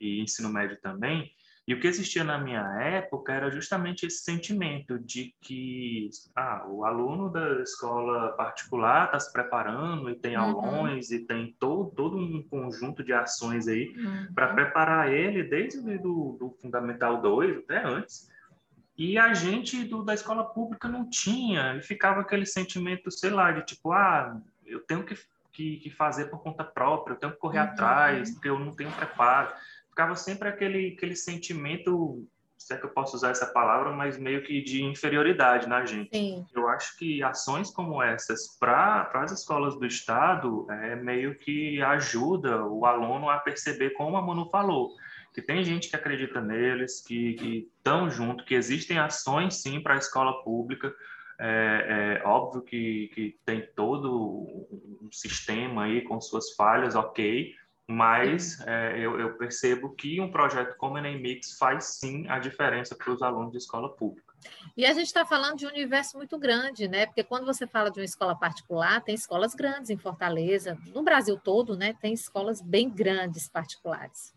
e 0.00 0.20
ensino 0.20 0.48
médio 0.48 0.80
também, 0.80 1.30
e 1.66 1.72
o 1.72 1.80
que 1.80 1.86
existia 1.86 2.22
na 2.22 2.36
minha 2.36 2.60
época 2.82 3.32
era 3.32 3.50
justamente 3.50 4.04
esse 4.04 4.22
sentimento 4.22 4.98
de 4.98 5.34
que 5.40 6.10
ah, 6.36 6.66
o 6.68 6.84
aluno 6.84 7.30
da 7.30 7.62
escola 7.62 8.32
particular 8.32 9.06
está 9.06 9.18
se 9.18 9.32
preparando 9.32 10.10
e 10.10 10.14
tem 10.14 10.36
uhum. 10.36 10.42
aulões 10.42 11.10
e 11.10 11.20
tem 11.20 11.56
todo, 11.58 11.90
todo 11.92 12.18
um 12.18 12.42
conjunto 12.42 13.02
de 13.02 13.14
ações 13.14 13.66
aí 13.66 13.94
uhum. 13.96 14.34
para 14.34 14.52
preparar 14.52 15.10
ele 15.10 15.42
desde 15.42 15.96
do, 15.96 16.36
do 16.38 16.54
Fundamental 16.60 17.22
2 17.22 17.58
até 17.60 17.82
antes. 17.82 18.28
E 18.96 19.16
a 19.16 19.32
gente 19.32 19.84
do, 19.84 20.04
da 20.04 20.12
escola 20.12 20.44
pública 20.44 20.86
não 20.86 21.08
tinha, 21.08 21.76
e 21.76 21.82
ficava 21.82 22.20
aquele 22.20 22.46
sentimento, 22.46 23.10
sei 23.10 23.30
lá, 23.30 23.50
de 23.50 23.64
tipo, 23.64 23.90
ah, 23.90 24.38
eu 24.66 24.80
tenho 24.80 25.02
que, 25.02 25.16
que, 25.50 25.78
que 25.78 25.90
fazer 25.90 26.26
por 26.26 26.42
conta 26.42 26.62
própria, 26.62 27.14
eu 27.14 27.18
tenho 27.18 27.32
que 27.32 27.38
correr 27.38 27.60
uhum. 27.60 27.64
atrás, 27.64 28.30
porque 28.32 28.50
eu 28.50 28.58
não 28.58 28.70
tenho 28.70 28.92
preparo 28.92 29.50
ficava 29.94 30.16
sempre 30.16 30.48
aquele, 30.48 30.94
aquele 30.96 31.14
sentimento, 31.14 32.26
se 32.58 32.74
é 32.74 32.76
que 32.76 32.84
eu 32.84 32.90
posso 32.90 33.14
usar 33.16 33.30
essa 33.30 33.46
palavra, 33.46 33.92
mas 33.92 34.18
meio 34.18 34.42
que 34.42 34.60
de 34.60 34.82
inferioridade 34.82 35.68
na 35.68 35.84
gente. 35.86 36.10
Sim. 36.12 36.44
Eu 36.52 36.68
acho 36.68 36.98
que 36.98 37.22
ações 37.22 37.70
como 37.70 38.02
essas 38.02 38.58
para 38.58 39.08
as 39.14 39.30
escolas 39.30 39.78
do 39.78 39.86
Estado 39.86 40.66
é 40.68 40.96
meio 40.96 41.38
que 41.38 41.80
ajuda 41.80 42.64
o 42.66 42.84
aluno 42.84 43.30
a 43.30 43.38
perceber, 43.38 43.90
como 43.90 44.16
a 44.16 44.22
Manu 44.22 44.50
falou, 44.50 44.90
que 45.32 45.40
tem 45.40 45.62
gente 45.62 45.88
que 45.88 45.94
acredita 45.96 46.40
neles, 46.40 47.00
que 47.00 47.68
estão 47.76 48.10
junto, 48.10 48.44
que 48.44 48.54
existem 48.54 48.98
ações 48.98 49.62
sim 49.62 49.80
para 49.80 49.94
a 49.94 49.98
escola 49.98 50.42
pública, 50.42 50.92
é, 51.38 52.20
é, 52.20 52.26
óbvio 52.26 52.62
que, 52.62 53.10
que 53.14 53.38
tem 53.44 53.68
todo 53.76 54.68
um 55.00 55.08
sistema 55.12 55.84
aí 55.84 56.02
com 56.02 56.20
suas 56.20 56.52
falhas, 56.54 56.94
ok, 56.96 57.54
mas 57.88 58.60
é, 58.66 58.98
eu, 58.98 59.18
eu, 59.20 59.36
percebo 59.36 59.90
que 59.90 60.20
um 60.20 60.30
projeto 60.30 60.76
como 60.76 60.94
o 60.94 60.98
Enem 60.98 61.20
Mix 61.20 61.58
faz 61.58 61.98
sim 61.98 62.26
a 62.28 62.38
diferença 62.38 62.94
para 62.94 63.12
os 63.12 63.22
alunos 63.22 63.52
de 63.52 63.58
escola 63.58 63.94
pública. 63.94 64.32
E 64.76 64.84
a 64.86 64.92
gente 64.92 65.06
está 65.06 65.24
falando 65.24 65.58
de 65.58 65.66
um 65.66 65.70
universo 65.70 66.16
muito 66.16 66.38
grande, 66.38 66.88
né? 66.88 67.06
Porque 67.06 67.22
quando 67.22 67.46
você 67.46 67.66
fala 67.66 67.90
de 67.90 68.00
uma 68.00 68.04
escola 68.04 68.34
particular, 68.34 69.02
tem 69.02 69.14
escolas 69.14 69.54
grandes 69.54 69.90
em 69.90 69.96
Fortaleza, 69.96 70.78
no 70.94 71.02
Brasil 71.02 71.38
todo, 71.38 71.76
né? 71.76 71.94
Tem 72.00 72.12
escolas 72.12 72.60
bem 72.60 72.88
grandes 72.88 73.48
particulares. 73.48 74.32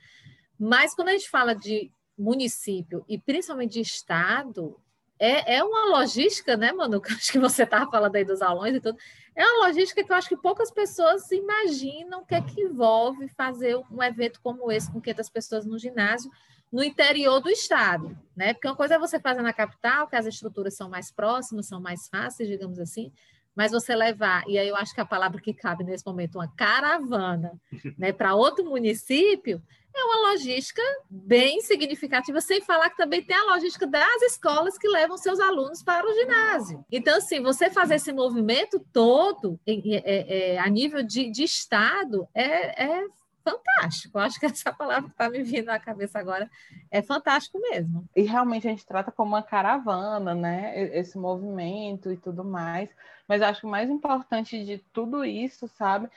Mas 0.60 0.94
quando 0.94 1.10
a 1.10 1.14
gente 1.14 1.30
fala 1.30 1.54
de 1.54 1.92
município 2.18 3.06
e 3.08 3.18
principalmente 3.18 3.74
de 3.74 3.82
estado, 3.82 4.80
é, 5.20 5.58
é 5.58 5.64
uma 5.64 5.98
logística, 5.98 6.56
né, 6.56 6.72
Manu? 6.72 7.02
Acho 7.08 7.32
que 7.32 7.40
você 7.40 7.64
estava 7.64 7.90
falando 7.90 8.16
aí 8.16 8.24
dos 8.24 8.42
aulões 8.42 8.76
e 8.76 8.82
tudo. 8.82 8.98
É 9.36 9.46
uma 9.46 9.68
logística 9.68 10.04
que 10.04 10.12
eu 10.12 10.16
acho 10.16 10.30
que 10.30 10.38
poucas 10.38 10.72
pessoas 10.72 11.32
imaginam 11.32 12.22
o 12.22 12.26
que 12.26 12.34
é 12.34 12.42
que 12.42 12.60
envolve 12.60 13.28
fazer 13.30 13.78
um 13.92 14.02
evento 14.02 14.42
como 14.42 14.72
esse 14.72 14.92
com 14.92 15.00
500 15.00 15.30
pessoas 15.30 15.66
no 15.66 15.78
ginásio, 15.78 16.32
no 16.72 16.84
interior 16.84 17.40
do 17.40 17.50
estado, 17.50 18.18
né? 18.36 18.54
Porque 18.54 18.68
uma 18.68 18.76
coisa 18.76 18.96
é 18.96 19.00
você 19.00 19.20
fazer 19.20 19.44
na 19.44 19.54
capital, 19.54 20.08
que 20.08 20.16
as 20.16 20.26
estruturas 20.26 20.76
são 20.76 20.90
mais 20.90 21.12
próximas, 21.12 21.68
são 21.68 21.80
mais 21.80 22.08
fáceis, 22.08 22.50
digamos 22.50 22.80
assim, 22.80 23.12
mas 23.56 23.72
você 23.72 23.96
levar, 23.96 24.44
e 24.48 24.58
aí 24.58 24.68
eu 24.68 24.76
acho 24.76 24.94
que 24.94 25.02
a 25.02 25.06
palavra 25.06 25.42
que 25.42 25.54
cabe 25.54 25.84
nesse 25.84 26.06
momento, 26.06 26.36
uma 26.36 26.48
caravana, 26.48 27.60
né, 27.98 28.12
para 28.12 28.36
outro 28.36 28.66
município, 28.66 29.62
é 30.00 30.04
uma 30.06 30.32
logística 30.32 30.82
bem 31.10 31.62
significativa, 31.62 32.40
sem 32.42 32.62
falar 32.62 32.90
que 32.90 32.98
também 32.98 33.24
tem 33.24 33.36
a 33.36 33.54
logística 33.54 33.88
das 33.88 34.22
escolas 34.22 34.78
que 34.78 34.88
levam 34.88 35.18
seus 35.18 35.40
alunos 35.40 35.82
para 35.82 36.08
o 36.08 36.14
ginásio. 36.14 36.86
Então, 36.92 37.18
assim, 37.18 37.42
você 37.42 37.70
fazer 37.70 37.96
esse 37.96 38.12
movimento 38.12 38.80
todo 38.94 39.60
é, 39.66 40.54
é, 40.54 40.60
a 40.60 40.70
nível 40.70 41.04
de, 41.04 41.30
de 41.30 41.44
Estado 41.44 42.28
é, 42.34 42.86
é 42.86 43.08
fantástico. 43.48 44.20
Acho 44.20 44.40
que 44.40 44.46
essa 44.46 44.74
palavra 44.74 45.04
que 45.04 45.12
está 45.12 45.30
me 45.30 45.44
vindo 45.44 45.66
na 45.66 45.80
cabeça 45.80 46.20
agora 46.20 46.50
é 46.92 47.02
fantástico 47.02 47.60
mesmo. 47.60 48.08
E 48.16 48.24
realmente 48.24 48.68
a 48.68 48.72
gente 48.72 48.86
trata 48.86 49.12
como 49.12 49.34
uma 49.34 49.44
caravana, 49.44 50.34
né? 50.34 50.98
Esse 50.98 51.18
movimento 51.18 52.12
e 52.12 52.18
tudo 52.18 52.44
mais. 52.44 52.90
Mas 53.28 53.42
acho 53.42 53.62
que 53.62 53.68
o 53.68 53.70
mais 53.70 53.90
importante 53.90 54.64
de 54.64 54.78
tudo 54.94 55.24
isso, 55.26 55.68
sabe? 55.68 56.10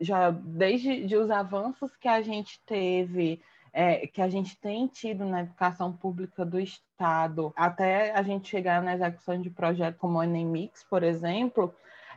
Já 0.00 0.30
desde 0.30 1.06
de 1.06 1.16
os 1.16 1.30
avanços 1.30 1.96
que 1.96 2.08
a 2.08 2.22
gente 2.22 2.60
teve 2.66 3.40
é, 3.72 4.06
que 4.06 4.22
a 4.22 4.28
gente 4.28 4.56
tem 4.56 4.86
tido 4.86 5.24
na 5.24 5.40
educação 5.40 5.92
pública 5.92 6.44
do 6.44 6.60
Estado, 6.60 7.52
até 7.56 8.12
a 8.12 8.22
gente 8.22 8.48
chegar 8.48 8.80
na 8.80 8.94
execução 8.94 9.40
de 9.42 9.50
projetos 9.50 10.00
como 10.00 10.18
o 10.18 10.22
Enem 10.22 10.46
Mix, 10.46 10.84
por 10.84 11.02
exemplo, 11.02 11.74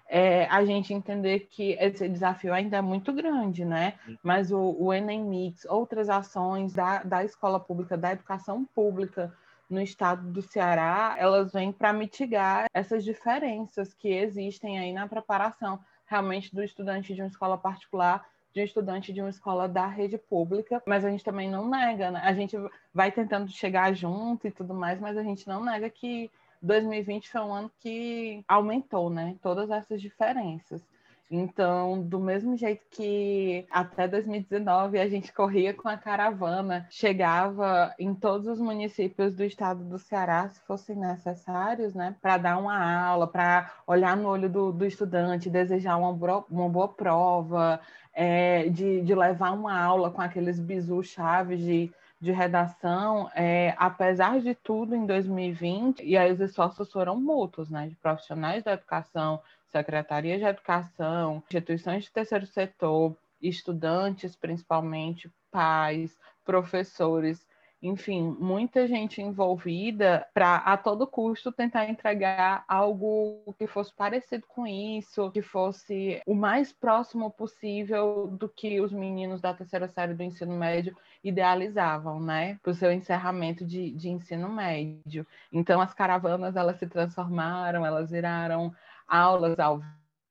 é, 0.09 0.45
a 0.45 0.63
gente 0.63 0.93
entender 0.93 1.47
que 1.49 1.73
esse 1.79 2.07
desafio 2.07 2.53
ainda 2.53 2.77
é 2.77 2.81
muito 2.81 3.11
grande, 3.11 3.65
né? 3.65 3.93
Mas 4.23 4.51
o, 4.51 4.75
o 4.79 4.93
Enem 4.93 5.23
Mix, 5.23 5.65
outras 5.65 6.09
ações 6.09 6.73
da, 6.73 7.03
da 7.03 7.23
escola 7.23 7.59
pública, 7.59 7.97
da 7.97 8.13
educação 8.13 8.65
pública 8.65 9.33
no 9.69 9.81
estado 9.81 10.31
do 10.31 10.41
Ceará, 10.41 11.15
elas 11.17 11.51
vêm 11.51 11.71
para 11.71 11.91
mitigar 11.91 12.67
essas 12.73 13.03
diferenças 13.03 13.93
que 13.93 14.09
existem 14.09 14.79
aí 14.79 14.93
na 14.93 15.07
preparação 15.07 15.79
realmente 16.05 16.55
do 16.55 16.63
estudante 16.63 17.13
de 17.13 17.21
uma 17.21 17.27
escola 17.27 17.57
particular 17.57 18.25
de 18.53 18.61
um 18.61 18.65
estudante 18.65 19.13
de 19.13 19.21
uma 19.21 19.29
escola 19.29 19.67
da 19.67 19.85
rede 19.85 20.17
pública, 20.17 20.81
mas 20.87 21.05
a 21.05 21.11
gente 21.11 21.23
também 21.23 21.49
não 21.49 21.69
nega, 21.69 22.09
né? 22.09 22.21
A 22.23 22.33
gente 22.33 22.57
vai 22.91 23.11
tentando 23.11 23.51
chegar 23.51 23.93
junto 23.93 24.47
e 24.47 24.51
tudo 24.51 24.73
mais, 24.73 24.99
mas 24.99 25.15
a 25.15 25.21
gente 25.21 25.47
não 25.47 25.63
nega 25.63 25.89
que 25.89 26.31
2020 26.61 27.29
foi 27.29 27.41
um 27.41 27.53
ano 27.53 27.71
que 27.79 28.43
aumentou, 28.47 29.09
né? 29.09 29.35
Todas 29.41 29.69
essas 29.69 30.01
diferenças. 30.01 30.81
Então, 31.29 32.01
do 32.01 32.21
mesmo 32.21 32.55
jeito 32.55 32.85
que 32.89 33.65
até 33.69 34.07
2019 34.07 34.97
a 34.97 35.09
gente 35.09 35.33
corria 35.33 35.73
com 35.73 35.89
a 35.89 35.97
caravana, 35.97 36.87
chegava 36.89 37.93
em 37.99 38.15
todos 38.15 38.47
os 38.47 38.61
municípios 38.61 39.33
do 39.33 39.43
estado 39.43 39.83
do 39.83 39.99
Ceará, 39.99 40.47
se 40.47 40.61
fossem 40.61 40.95
necessários, 40.95 41.93
né, 41.93 42.15
para 42.21 42.37
dar 42.37 42.57
uma 42.57 42.77
aula, 43.09 43.27
para 43.27 43.73
olhar 43.85 44.15
no 44.15 44.29
olho 44.29 44.49
do, 44.49 44.71
do 44.71 44.85
estudante, 44.85 45.49
desejar 45.49 45.97
uma, 45.97 46.11
uma 46.49 46.69
boa 46.69 46.87
prova, 46.87 47.81
é, 48.13 48.69
de, 48.69 49.01
de 49.01 49.13
levar 49.13 49.51
uma 49.51 49.77
aula 49.77 50.09
com 50.09 50.21
aqueles 50.21 50.59
bisus 50.61 51.07
chaves 51.07 51.59
de 51.59 51.91
de 52.19 52.31
redação, 52.31 53.29
é, 53.35 53.75
apesar 53.77 54.39
de 54.41 54.55
tudo, 54.55 54.95
em 54.95 55.05
2020, 55.05 56.03
e 56.03 56.17
aí 56.17 56.31
os 56.31 56.39
esforços 56.39 56.91
foram 56.91 57.19
mútuos, 57.19 57.69
né, 57.69 57.87
de 57.87 57.95
profissionais 57.95 58.63
da 58.63 58.73
educação, 58.73 59.41
secretarias 59.67 60.39
de 60.39 60.45
educação, 60.45 61.43
instituições 61.45 62.05
de 62.05 62.11
terceiro 62.11 62.45
setor, 62.45 63.15
estudantes, 63.41 64.35
principalmente, 64.35 65.31
pais, 65.51 66.17
professores, 66.43 67.46
enfim, 67.81 68.35
muita 68.39 68.87
gente 68.87 69.21
envolvida 69.21 70.25
para 70.33 70.57
a 70.57 70.75
todo 70.75 71.05
custo 71.05 71.51
tentar 71.51 71.87
entregar 71.87 72.65
algo 72.67 73.53
que 73.57 73.67
fosse 73.67 73.93
parecido 73.93 74.45
com 74.47 74.65
isso, 74.65 75.29
que 75.31 75.41
fosse 75.41 76.21
o 76.25 76.33
mais 76.33 76.71
próximo 76.71 77.29
possível 77.29 78.27
do 78.27 78.49
que 78.49 78.81
os 78.81 78.91
meninos 78.91 79.41
da 79.41 79.53
terceira 79.53 79.87
série 79.87 80.15
do 80.15 80.23
ensino 80.23 80.55
médio 80.57 80.97
idealizavam, 81.23 82.19
né, 82.19 82.57
para 82.63 82.71
o 82.71 82.75
seu 82.75 82.91
encerramento 82.91 83.65
de, 83.65 83.91
de 83.91 84.09
ensino 84.09 84.49
médio. 84.49 85.25
Então, 85.51 85.79
as 85.79 85.93
caravanas 85.93 86.55
elas 86.55 86.77
se 86.77 86.87
transformaram, 86.87 87.85
elas 87.85 88.09
viraram 88.09 88.73
aulas 89.07 89.59
ao 89.59 89.81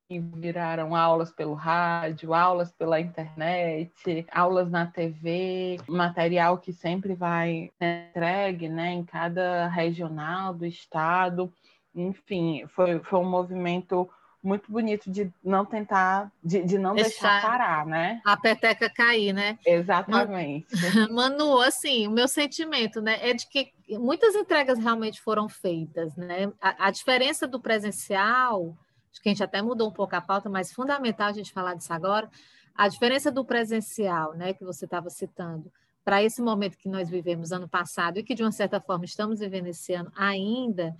viraram 0.09 0.95
aulas 0.95 1.31
pelo 1.31 1.53
rádio, 1.53 2.33
aulas 2.33 2.71
pela 2.71 2.99
internet, 2.99 4.25
aulas 4.31 4.71
na 4.71 4.85
TV, 4.85 5.77
material 5.87 6.57
que 6.57 6.71
sempre 6.71 7.13
vai 7.13 7.69
entregue 7.81 8.69
né, 8.69 8.93
em 8.93 9.03
cada 9.03 9.67
regional 9.67 10.53
do 10.53 10.65
estado. 10.65 11.51
Enfim, 11.93 12.65
foi, 12.73 12.99
foi 12.99 13.19
um 13.19 13.29
movimento 13.29 14.09
muito 14.41 14.71
bonito 14.71 15.11
de 15.11 15.29
não 15.43 15.65
tentar, 15.65 16.31
de, 16.41 16.63
de 16.63 16.77
não 16.77 16.95
deixar, 16.95 17.33
deixar, 17.33 17.41
parar, 17.41 17.85
né? 17.85 18.21
A 18.23 18.37
peteca 18.37 18.89
cair, 18.89 19.33
né? 19.33 19.57
Exatamente. 19.65 20.67
Manu, 21.11 21.59
assim, 21.59 22.07
o 22.07 22.11
meu 22.11 22.29
sentimento, 22.29 23.01
né, 23.01 23.17
é 23.21 23.33
de 23.33 23.45
que 23.47 23.73
muitas 23.89 24.35
entregas 24.35 24.79
realmente 24.79 25.19
foram 25.19 25.49
feitas, 25.49 26.15
né? 26.15 26.49
A, 26.61 26.87
a 26.87 26.91
diferença 26.91 27.45
do 27.45 27.59
presencial 27.59 28.77
acho 29.17 29.21
que 29.21 29.29
a 29.29 29.31
gente 29.31 29.43
até 29.43 29.61
mudou 29.61 29.89
um 29.89 29.91
pouco 29.91 30.15
a 30.15 30.21
pauta, 30.21 30.47
mas 30.47 30.71
fundamental 30.71 31.27
a 31.29 31.33
gente 31.33 31.51
falar 31.51 31.73
disso 31.73 31.91
agora, 31.91 32.29
a 32.75 32.87
diferença 32.87 33.31
do 33.31 33.43
presencial, 33.43 34.33
né, 34.33 34.53
que 34.53 34.63
você 34.63 34.85
estava 34.85 35.09
citando, 35.09 35.71
para 36.05 36.23
esse 36.23 36.41
momento 36.41 36.77
que 36.77 36.87
nós 36.87 37.09
vivemos 37.09 37.51
ano 37.51 37.67
passado 37.67 38.19
e 38.19 38.23
que 38.23 38.35
de 38.35 38.43
uma 38.43 38.51
certa 38.51 38.79
forma 38.79 39.03
estamos 39.03 39.41
ano 39.41 40.11
ainda, 40.15 40.95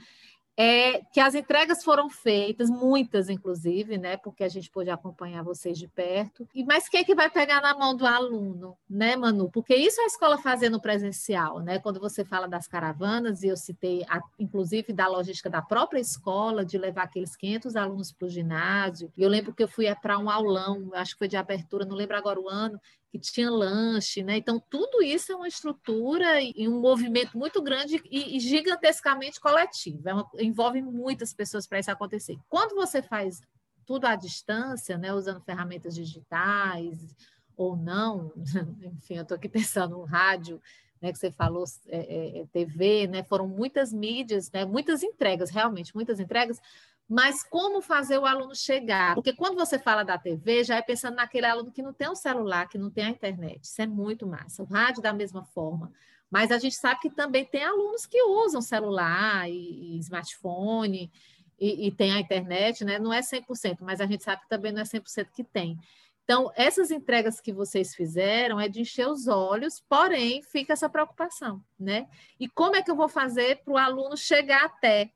é 0.58 1.04
que 1.14 1.20
as 1.20 1.36
entregas 1.36 1.84
foram 1.84 2.10
feitas, 2.10 2.68
muitas 2.68 3.30
inclusive, 3.30 3.96
né, 3.98 4.18
porque 4.18 4.44
a 4.44 4.50
gente 4.50 4.72
pôde 4.72 4.90
acompanhar 4.90 5.44
vocês 5.44 5.78
de 5.78 5.88
perto. 5.88 6.48
E 6.54 6.66
mas 6.66 6.90
quem 6.90 7.02
é 7.02 7.04
que 7.04 7.14
vai 7.14 7.30
pegar 7.30 7.62
na 7.62 7.78
mão 7.78 7.96
do 7.96 8.08
aluno, 8.08 8.76
né, 8.90 9.16
Manu? 9.16 9.52
Porque 9.52 9.76
isso 9.76 10.02
é 10.02 10.06
a 10.06 10.08
escola 10.08 10.38
fazendo 10.40 10.82
presencial, 10.82 11.60
né? 11.60 11.78
Quando 11.78 12.00
você 12.00 12.26
fala 12.26 12.48
das 12.48 12.68
caravanas 12.68 13.44
e 13.44 13.48
eu 13.48 13.56
citei 13.56 14.04
a, 14.10 14.20
inclusive 14.40 14.92
da 14.92 15.08
logística 15.08 15.50
da 15.50 15.62
própria 15.62 16.00
escola 16.00 16.66
de 16.66 16.78
levar 16.78 17.04
aqueles 17.04 17.36
500 17.36 17.76
alunos 17.76 18.12
para 18.12 18.26
o 18.26 18.30
ginásio. 18.30 19.12
E 19.16 19.22
eu 19.22 19.30
lembro 19.30 19.54
que 19.54 19.62
eu 19.62 19.68
fui 19.68 19.94
para 20.02 20.18
um 20.18 20.30
aulão, 20.30 20.90
acho 20.94 21.14
que 21.14 21.20
foi 21.20 21.28
de 21.28 21.38
abertura, 21.38 21.86
não 21.86 21.96
lembro 21.96 22.18
agora 22.18 22.40
o 22.40 22.50
ano, 22.50 22.82
tinha 23.20 23.50
lanche, 23.50 24.24
né? 24.24 24.38
Então, 24.38 24.62
tudo 24.70 25.02
isso 25.02 25.32
é 25.32 25.36
uma 25.36 25.48
estrutura 25.48 26.42
e 26.42 26.68
um 26.68 26.80
movimento 26.80 27.38
muito 27.38 27.62
grande 27.62 28.02
e, 28.10 28.40
gigantescamente 28.40 29.40
coletivo. 29.40 30.08
É 30.08 30.14
uma, 30.14 30.30
envolve 30.40 30.82
muitas 30.82 31.34
pessoas 31.34 31.68
para 31.68 31.80
isso 31.80 31.92
acontecer. 31.92 32.38
Quando 32.48 32.76
você 32.76 33.02
faz 33.02 33.42
tudo 33.86 34.06
à 34.06 34.16
distância, 34.16 34.98
né, 34.98 35.14
usando 35.14 35.42
ferramentas 35.42 35.96
digitais 35.96 37.16
ou 37.56 37.76
não, 37.76 38.32
enfim, 38.98 39.16
eu 39.16 39.24
estou 39.24 39.36
aqui 39.36 39.48
pensando 39.48 39.98
no 39.98 40.04
rádio, 40.04 40.62
né, 41.02 41.12
que 41.12 41.18
você 41.18 41.32
falou, 41.32 41.64
é, 41.88 41.98
é, 41.98 42.40
é 42.42 42.46
TV, 42.48 43.08
né, 43.08 43.24
foram 43.24 43.48
muitas 43.48 43.94
mídias, 43.94 44.52
né, 44.52 44.66
muitas 44.66 45.04
entregas, 45.04 45.50
realmente, 45.50 45.96
muitas 45.96 46.20
entregas, 46.20 46.60
mas 47.08 47.42
como 47.42 47.82
fazer 47.82 48.18
o 48.18 48.26
aluno 48.26 48.54
chegar? 48.54 49.16
Porque 49.16 49.34
quando 49.34 49.56
você 49.56 49.80
fala 49.80 50.04
da 50.04 50.18
TV, 50.18 50.64
já 50.64 50.76
é 50.76 50.82
pensando 50.82 51.16
naquele 51.16 51.46
aluno 51.46 51.72
que 51.72 51.82
não 51.82 51.94
tem 51.94 52.10
um 52.10 52.16
celular, 52.16 52.68
que 52.68 52.78
não 52.78 52.90
tem 52.90 53.06
a 53.06 53.10
internet. 53.10 53.64
Isso 53.64 53.82
é 53.82 53.88
muito 53.88 54.28
massa. 54.28 54.64
O 54.64 54.66
rádio 54.66 55.02
da 55.02 55.14
mesma 55.14 55.44
forma. 55.44 55.92
Mas 56.30 56.52
a 56.52 56.58
gente 56.58 56.76
sabe 56.76 57.00
que 57.00 57.10
também 57.10 57.46
tem 57.46 57.64
alunos 57.64 58.06
que 58.06 58.22
usam 58.22 58.62
celular 58.62 59.50
e, 59.50 59.96
e 59.96 60.00
smartphone 60.00 61.10
e, 61.58 61.88
e, 61.88 61.92
tem 61.92 62.12
a 62.12 62.20
internet, 62.20 62.84
né? 62.84 63.00
Não 63.00 63.14
é 63.14 63.22
100%, 63.22 63.78
mas 63.82 64.02
a 64.02 64.06
gente 64.06 64.24
sabe 64.24 64.42
que 64.42 64.50
também 64.50 64.74
não 64.74 64.82
é 64.82 64.84
100% 64.84 65.30
que 65.34 65.44
tem. 65.44 65.80
Então, 66.24 66.52
essas 66.58 66.92
entregas 66.92 67.40
que 67.40 67.54
vocês 67.54 67.96
fizeram 67.96 68.60
é 68.60 68.68
de 68.68 68.82
encher 68.82 69.08
os 69.08 69.30
olhos, 69.30 69.82
porém, 69.88 70.44
fica 70.44 70.74
essa 70.74 70.90
preocupação, 70.90 71.64
né? 71.80 72.06
E 72.38 72.50
como 72.50 72.76
é 72.76 72.84
que 72.84 72.92
eu 72.92 72.98
vou 72.98 73.08
fazer 73.08 73.64
para 73.64 73.74
o 73.74 73.78
aluno 73.78 74.18
chegar 74.18 74.66
até? 74.66 75.14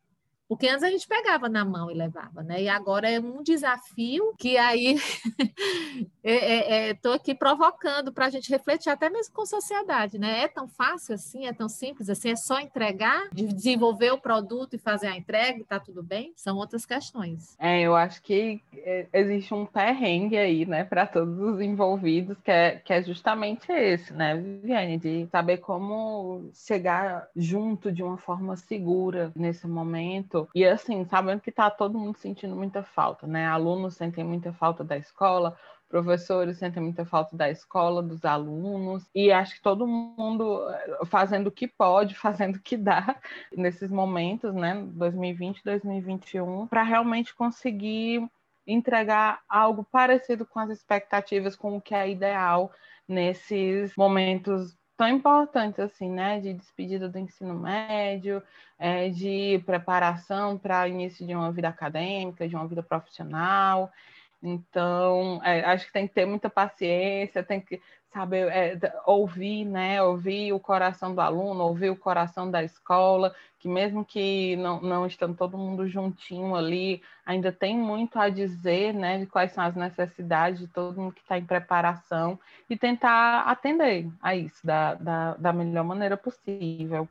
Porque 0.52 0.68
antes 0.68 0.84
a 0.84 0.90
gente 0.90 1.08
pegava 1.08 1.48
na 1.48 1.64
mão 1.64 1.90
e 1.90 1.94
levava, 1.94 2.44
né? 2.44 2.62
E 2.62 2.68
agora 2.68 3.10
é 3.10 3.22
um 3.22 3.42
desafio 3.42 4.34
que 4.38 4.58
aí 4.58 4.96
estou 4.96 6.12
é, 6.22 6.90
é, 6.90 6.90
é 6.90 7.16
aqui 7.16 7.34
provocando 7.34 8.12
para 8.12 8.26
a 8.26 8.30
gente 8.30 8.50
refletir 8.50 8.90
até 8.90 9.10
mesmo 9.10 9.34
com 9.34 9.44
a 9.44 9.46
sociedade, 9.46 10.20
né? 10.20 10.42
É 10.42 10.50
tão 10.50 10.68
fácil 10.68 11.16
assim, 11.16 11.48
é 11.48 11.54
tão 11.54 11.70
simples 11.70 12.10
assim, 12.10 12.32
é 12.32 12.36
só 12.36 12.60
entregar, 12.60 13.30
desenvolver 13.32 14.12
o 14.12 14.18
produto 14.18 14.74
e 14.74 14.78
fazer 14.78 15.08
a 15.08 15.16
entrega 15.16 15.58
e 15.58 15.64
tá 15.64 15.80
tudo 15.80 16.04
bem? 16.04 16.34
São 16.36 16.58
outras 16.58 16.86
questões. 16.86 17.56
É, 17.58 17.80
eu 17.80 17.96
acho 17.96 18.22
que 18.22 18.62
é, 18.76 19.08
existe 19.14 19.54
um 19.54 19.66
perrengue 19.66 20.38
aí, 20.38 20.66
né, 20.66 20.84
para 20.84 21.08
todos 21.08 21.40
os 21.40 21.62
envolvidos, 21.62 22.38
que 22.44 22.52
é, 22.52 22.72
que 22.72 22.92
é 22.92 23.02
justamente 23.02 23.72
esse, 23.72 24.12
né, 24.12 24.36
Viviane, 24.36 24.98
de 24.98 25.28
saber 25.32 25.60
como 25.60 26.50
chegar 26.54 27.30
junto 27.38 27.90
de 27.90 28.04
uma 28.04 28.18
forma 28.18 28.58
segura 28.58 29.32
nesse 29.34 29.66
momento 29.66 30.40
e 30.54 30.65
assim, 30.65 31.06
sabendo 31.06 31.41
que 31.41 31.51
tá 31.51 31.69
todo 31.69 31.97
mundo 31.97 32.17
sentindo 32.17 32.56
muita 32.56 32.84
falta, 32.84 33.27
né? 33.27 33.47
Alunos 33.47 33.95
sentem 33.95 34.23
muita 34.23 34.54
falta 34.54 34.84
da 34.84 34.97
escola, 34.97 35.58
professores 35.91 36.58
sentem 36.58 36.82
muita 36.82 37.06
falta 37.06 37.36
da 37.36 37.49
escola, 37.49 38.01
dos 38.01 38.23
alunos, 38.23 39.06
e 39.13 39.32
acho 39.32 39.56
que 39.56 39.62
todo 39.62 39.86
mundo 39.86 40.67
eh, 40.69 41.06
fazendo 41.06 41.47
o 41.47 41.51
que 41.51 41.67
pode, 41.67 42.15
fazendo 42.15 42.56
o 42.56 42.62
que 42.62 42.77
dá 42.77 43.15
nesses 43.56 43.91
momentos, 43.91 44.54
né, 44.54 44.82
2020, 44.93 45.62
2021, 45.63 46.67
para 46.67 46.84
realmente 46.84 47.36
conseguir 47.36 48.25
entregar 48.65 49.41
algo 49.49 49.84
parecido 49.84 50.45
com 50.45 50.60
as 50.60 50.69
expectativas, 50.69 51.56
com 51.56 51.75
o 51.75 51.82
que 51.82 51.93
é 51.93 52.10
ideal 52.10 52.71
nesses 53.08 53.93
momentos 53.97 54.77
tão 55.02 55.10
importantes 55.10 55.80
assim, 55.80 56.12
né, 56.12 56.40
de 56.40 56.54
despedida 56.54 57.10
do 57.10 57.18
ensino 57.18 57.56
médio, 57.56 58.40
é, 58.78 59.10
de 59.10 59.60
preparação 59.66 60.60
para 60.60 60.88
início 60.88 61.26
de 61.26 61.34
uma 61.34 61.52
vida 61.52 61.70
acadêmica, 61.70 62.48
de 62.48 62.56
uma 62.56 62.68
vida 62.68 62.84
profissional. 62.84 63.92
Então, 64.43 65.39
é, 65.43 65.63
acho 65.65 65.86
que 65.86 65.93
tem 65.93 66.08
que 66.08 66.13
ter 66.13 66.25
muita 66.25 66.49
paciência, 66.49 67.43
tem 67.43 67.62
que 67.62 67.80
saber 68.12 68.47
é, 68.49 68.77
ouvir, 69.06 69.65
né? 69.65 70.01
Ouvir 70.01 70.51
o 70.51 70.60
coração 70.60 71.13
do 71.13 71.21
aluno, 71.21 71.63
ouvir 71.63 71.91
o 71.91 71.95
coração 71.95 72.49
da 72.49 72.63
escola, 72.63 73.34
que 73.60 73.67
mesmo 73.67 74.04
que 74.04 74.56
não, 74.56 74.82
não 74.82 75.06
estando 75.06 75.36
todo 75.36 75.58
mundo 75.58 75.88
juntinho 75.88 76.56
ali, 76.56 77.01
ainda 77.25 77.51
tem 77.51 77.77
muito 77.77 78.17
a 78.17 78.30
dizer, 78.30 78.93
né? 78.93 79.19
De 79.19 79.27
quais 79.27 79.51
são 79.51 79.63
as 79.63 79.75
necessidades 79.75 80.60
de 80.60 80.67
todo 80.67 80.99
mundo 80.99 81.13
que 81.13 81.21
está 81.21 81.38
em 81.38 81.45
preparação 81.45 82.39
e 82.69 82.75
tentar 82.75 83.41
atender 83.41 84.10
a 84.21 84.36
isso 84.36 84.65
da, 84.65 84.95
da, 84.95 85.36
da 85.36 85.54
melhor 85.54 85.84
maneira 85.84 86.17
possível. 86.17 87.08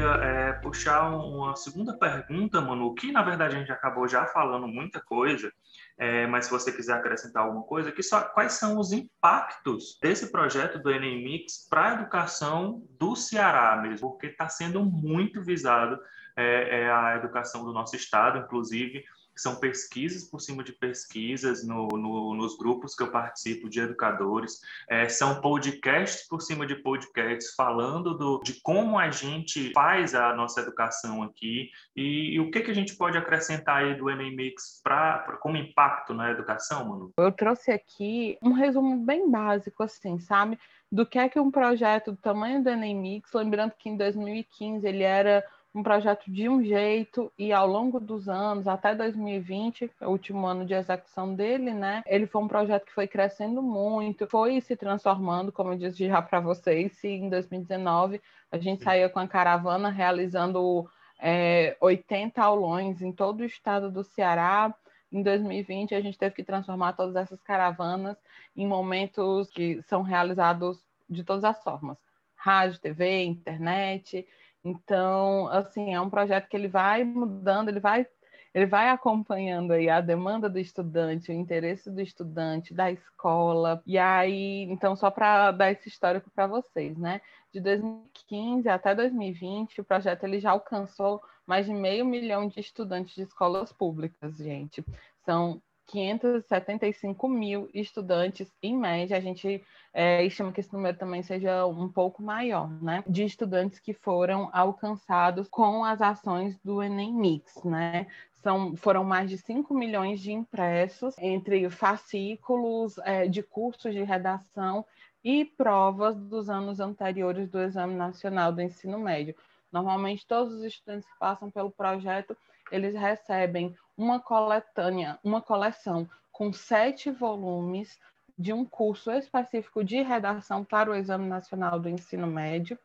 é, 0.00 0.39
puxar 0.52 1.08
uma 1.10 1.54
segunda 1.56 1.96
pergunta, 1.96 2.60
Manu, 2.60 2.94
que 2.94 3.12
na 3.12 3.22
verdade 3.22 3.56
a 3.56 3.58
gente 3.58 3.72
acabou 3.72 4.08
já 4.08 4.26
falando 4.26 4.66
muita 4.66 5.00
coisa, 5.00 5.52
é, 5.98 6.26
mas 6.26 6.46
se 6.46 6.50
você 6.50 6.72
quiser 6.72 6.94
acrescentar 6.94 7.44
alguma 7.44 7.62
coisa, 7.62 7.92
que 7.92 8.02
só, 8.02 8.20
quais 8.22 8.54
são 8.54 8.78
os 8.78 8.92
impactos 8.92 9.98
desse 10.00 10.30
projeto 10.30 10.78
do 10.78 10.90
Enem 10.90 11.22
Mix 11.22 11.66
para 11.68 11.90
a 11.90 11.94
educação 11.94 12.82
do 12.98 13.14
Ceará 13.14 13.76
mesmo, 13.76 14.10
porque 14.10 14.26
está 14.26 14.48
sendo 14.48 14.84
muito 14.84 15.42
visado 15.42 15.98
é, 16.36 16.80
é, 16.80 16.90
a 16.90 17.16
educação 17.16 17.64
do 17.64 17.72
nosso 17.72 17.96
estado, 17.96 18.38
inclusive 18.38 19.04
são 19.36 19.56
pesquisas 19.56 20.24
por 20.24 20.40
cima 20.40 20.62
de 20.62 20.72
pesquisas 20.72 21.66
no, 21.66 21.88
no, 21.88 22.34
nos 22.34 22.56
grupos 22.56 22.94
que 22.94 23.02
eu 23.02 23.10
participo 23.10 23.68
de 23.68 23.80
educadores, 23.80 24.60
é, 24.88 25.08
são 25.08 25.40
podcasts 25.40 26.26
por 26.28 26.40
cima 26.40 26.66
de 26.66 26.76
podcasts 26.76 27.54
falando 27.54 28.16
do, 28.16 28.40
de 28.40 28.60
como 28.62 28.98
a 28.98 29.10
gente 29.10 29.72
faz 29.72 30.14
a 30.14 30.34
nossa 30.34 30.60
educação 30.60 31.22
aqui 31.22 31.70
e, 31.96 32.34
e 32.34 32.40
o 32.40 32.50
que, 32.50 32.60
que 32.60 32.70
a 32.70 32.74
gente 32.74 32.96
pode 32.96 33.16
acrescentar 33.16 33.84
aí 33.84 33.94
do 33.96 34.10
Enem 34.10 34.34
Mix 34.34 34.80
para 34.82 35.38
como 35.40 35.56
impacto 35.56 36.12
na 36.14 36.30
educação, 36.30 36.88
Manu? 36.88 37.12
Eu 37.16 37.32
trouxe 37.32 37.70
aqui 37.70 38.38
um 38.42 38.52
resumo 38.52 39.04
bem 39.04 39.30
básico, 39.30 39.82
assim, 39.82 40.18
sabe? 40.18 40.58
Do 40.90 41.06
que 41.06 41.18
é 41.18 41.28
que 41.28 41.38
um 41.38 41.50
projeto 41.50 42.12
do 42.12 42.18
tamanho 42.18 42.62
do 42.62 42.68
Enem 42.68 42.96
Mix, 42.96 43.32
lembrando 43.32 43.72
que 43.78 43.88
em 43.88 43.96
2015 43.96 44.86
ele 44.86 45.02
era 45.02 45.44
um 45.74 45.82
projeto 45.82 46.30
de 46.30 46.48
um 46.48 46.62
jeito 46.62 47.32
e 47.38 47.52
ao 47.52 47.66
longo 47.66 48.00
dos 48.00 48.28
anos, 48.28 48.66
até 48.66 48.94
2020, 48.94 49.90
o 50.00 50.08
último 50.08 50.44
ano 50.46 50.66
de 50.66 50.74
execução 50.74 51.32
dele, 51.34 51.72
né? 51.72 52.02
Ele 52.06 52.26
foi 52.26 52.42
um 52.42 52.48
projeto 52.48 52.86
que 52.86 52.92
foi 52.92 53.06
crescendo 53.06 53.62
muito, 53.62 54.26
foi 54.26 54.60
se 54.60 54.74
transformando, 54.74 55.52
como 55.52 55.72
eu 55.72 55.78
disse 55.78 56.08
já 56.08 56.20
para 56.20 56.40
vocês, 56.40 56.92
se 56.94 57.08
em 57.08 57.28
2019 57.28 58.20
a 58.50 58.58
gente 58.58 58.82
saía 58.82 59.08
com 59.08 59.20
a 59.20 59.28
caravana 59.28 59.90
realizando 59.90 60.88
é, 61.20 61.76
80 61.80 62.42
aulões 62.42 63.00
em 63.00 63.12
todo 63.12 63.40
o 63.40 63.44
estado 63.44 63.90
do 63.90 64.02
Ceará. 64.02 64.74
Em 65.12 65.22
2020, 65.22 65.94
a 65.94 66.00
gente 66.00 66.18
teve 66.18 66.34
que 66.34 66.44
transformar 66.44 66.94
todas 66.94 67.14
essas 67.14 67.40
caravanas 67.42 68.16
em 68.56 68.66
momentos 68.66 69.50
que 69.50 69.80
são 69.82 70.02
realizados 70.02 70.82
de 71.08 71.22
todas 71.22 71.44
as 71.44 71.62
formas: 71.62 71.98
rádio, 72.34 72.80
TV, 72.80 73.22
internet. 73.22 74.26
Então, 74.64 75.48
assim, 75.48 75.94
é 75.94 76.00
um 76.00 76.10
projeto 76.10 76.48
que 76.48 76.56
ele 76.56 76.68
vai 76.68 77.04
mudando, 77.04 77.68
ele 77.68 77.80
vai 77.80 78.06
ele 78.52 78.66
vai 78.66 78.88
acompanhando 78.88 79.72
aí 79.72 79.88
a 79.88 80.00
demanda 80.00 80.50
do 80.50 80.58
estudante, 80.58 81.30
o 81.30 81.34
interesse 81.34 81.88
do 81.88 82.00
estudante, 82.00 82.74
da 82.74 82.90
escola. 82.90 83.80
E 83.86 83.96
aí, 83.96 84.62
então, 84.62 84.96
só 84.96 85.08
para 85.10 85.52
dar 85.52 85.70
esse 85.70 85.88
histórico 85.88 86.28
para 86.30 86.48
vocês, 86.48 86.98
né? 86.98 87.20
De 87.52 87.60
2015 87.60 88.68
até 88.68 88.92
2020, 88.94 89.80
o 89.80 89.84
projeto 89.84 90.24
ele 90.24 90.40
já 90.40 90.50
alcançou 90.50 91.22
mais 91.46 91.66
de 91.66 91.72
meio 91.72 92.04
milhão 92.04 92.48
de 92.48 92.58
estudantes 92.58 93.14
de 93.14 93.22
escolas 93.22 93.72
públicas, 93.72 94.36
gente. 94.36 94.84
São 95.24 95.62
575 95.90 97.28
mil 97.28 97.68
estudantes, 97.74 98.48
em 98.62 98.76
média, 98.76 99.16
a 99.16 99.20
gente 99.20 99.62
é, 99.92 100.24
estima 100.24 100.52
que 100.52 100.60
esse 100.60 100.72
número 100.72 100.96
também 100.96 101.22
seja 101.22 101.66
um 101.66 101.88
pouco 101.88 102.22
maior, 102.22 102.70
né? 102.80 103.02
De 103.08 103.24
estudantes 103.24 103.80
que 103.80 103.92
foram 103.92 104.48
alcançados 104.52 105.48
com 105.48 105.84
as 105.84 106.00
ações 106.00 106.56
do 106.64 106.80
Enem 106.80 107.12
Mix, 107.12 107.62
né? 107.64 108.06
São, 108.34 108.76
foram 108.76 109.02
mais 109.04 109.28
de 109.28 109.36
5 109.36 109.74
milhões 109.74 110.20
de 110.20 110.32
impressos 110.32 111.18
entre 111.18 111.68
fascículos 111.68 112.96
é, 112.98 113.26
de 113.26 113.42
cursos 113.42 113.92
de 113.92 114.02
redação 114.02 114.84
e 115.22 115.44
provas 115.44 116.16
dos 116.16 116.48
anos 116.48 116.80
anteriores 116.80 117.48
do 117.48 117.60
Exame 117.60 117.94
Nacional 117.94 118.52
do 118.52 118.62
Ensino 118.62 118.98
Médio. 118.98 119.34
Normalmente, 119.72 120.26
todos 120.26 120.54
os 120.54 120.62
estudantes 120.62 121.06
que 121.06 121.18
passam 121.18 121.50
pelo 121.50 121.70
projeto, 121.70 122.36
eles 122.70 122.94
recebem 122.94 123.76
uma 124.00 124.18
coletânea, 124.18 125.18
uma 125.22 125.42
coleção 125.42 126.08
com 126.32 126.54
sete 126.54 127.10
volumes 127.10 128.00
de 128.38 128.50
um 128.50 128.64
curso 128.64 129.10
específico 129.10 129.84
de 129.84 130.00
redação 130.00 130.64
para 130.64 130.90
o 130.90 130.94
Exame 130.94 131.28
Nacional 131.28 131.78
do 131.78 131.86
Ensino 131.86 132.26
Médio 132.26 132.78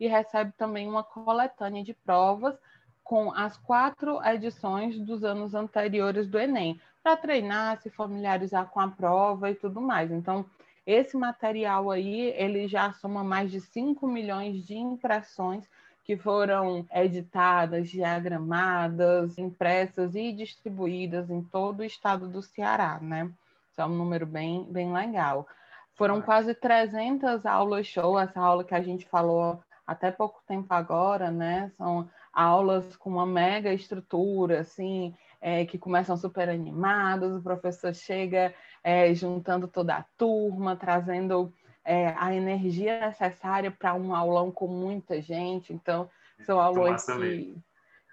e 0.00 0.08
recebe 0.08 0.50
também 0.56 0.88
uma 0.88 1.04
coletânea 1.04 1.84
de 1.84 1.92
provas 1.92 2.58
com 3.04 3.30
as 3.32 3.58
quatro 3.58 4.24
edições 4.24 4.98
dos 4.98 5.22
anos 5.22 5.54
anteriores 5.54 6.26
do 6.26 6.38
Enem, 6.38 6.80
para 7.02 7.18
treinar, 7.18 7.78
se 7.82 7.90
familiarizar 7.90 8.70
com 8.70 8.80
a 8.80 8.88
prova 8.88 9.50
e 9.50 9.54
tudo 9.54 9.78
mais. 9.78 10.10
Então, 10.10 10.46
esse 10.86 11.18
material 11.18 11.90
aí, 11.90 12.32
ele 12.34 12.66
já 12.66 12.94
soma 12.94 13.22
mais 13.22 13.50
de 13.50 13.60
5 13.60 14.06
milhões 14.06 14.64
de 14.64 14.74
impressões 14.78 15.68
que 16.04 16.16
foram 16.16 16.86
editadas, 16.92 17.88
diagramadas, 17.88 19.38
impressas 19.38 20.14
e 20.14 20.32
distribuídas 20.32 21.30
em 21.30 21.42
todo 21.42 21.80
o 21.80 21.84
estado 21.84 22.28
do 22.28 22.42
Ceará, 22.42 22.98
né? 23.00 23.30
Isso 23.70 23.80
é 23.80 23.86
um 23.86 23.96
número 23.96 24.26
bem, 24.26 24.64
bem 24.64 24.92
legal. 24.92 25.46
Foram 25.94 26.20
quase 26.20 26.54
300 26.54 27.46
aulas 27.46 27.86
show, 27.86 28.18
essa 28.18 28.40
aula 28.40 28.64
que 28.64 28.74
a 28.74 28.82
gente 28.82 29.08
falou 29.08 29.62
até 29.86 30.10
pouco 30.10 30.42
tempo 30.46 30.72
agora, 30.72 31.30
né? 31.30 31.70
São 31.76 32.08
aulas 32.32 32.96
com 32.96 33.10
uma 33.10 33.26
mega 33.26 33.72
estrutura, 33.72 34.60
assim, 34.60 35.14
é, 35.40 35.64
que 35.66 35.78
começam 35.78 36.16
super 36.16 36.48
animadas, 36.48 37.34
o 37.34 37.42
professor 37.42 37.94
chega 37.94 38.54
é, 38.82 39.14
juntando 39.14 39.68
toda 39.68 39.96
a 39.96 40.04
turma, 40.16 40.76
trazendo 40.76 41.52
é, 41.84 42.14
a 42.16 42.34
energia 42.34 43.06
necessária 43.06 43.70
para 43.70 43.94
um 43.94 44.14
aulão 44.14 44.50
com 44.50 44.66
muita 44.66 45.20
gente. 45.20 45.72
Então, 45.72 46.08
são 46.44 46.60
aulões 46.60 47.04
que, 47.04 47.56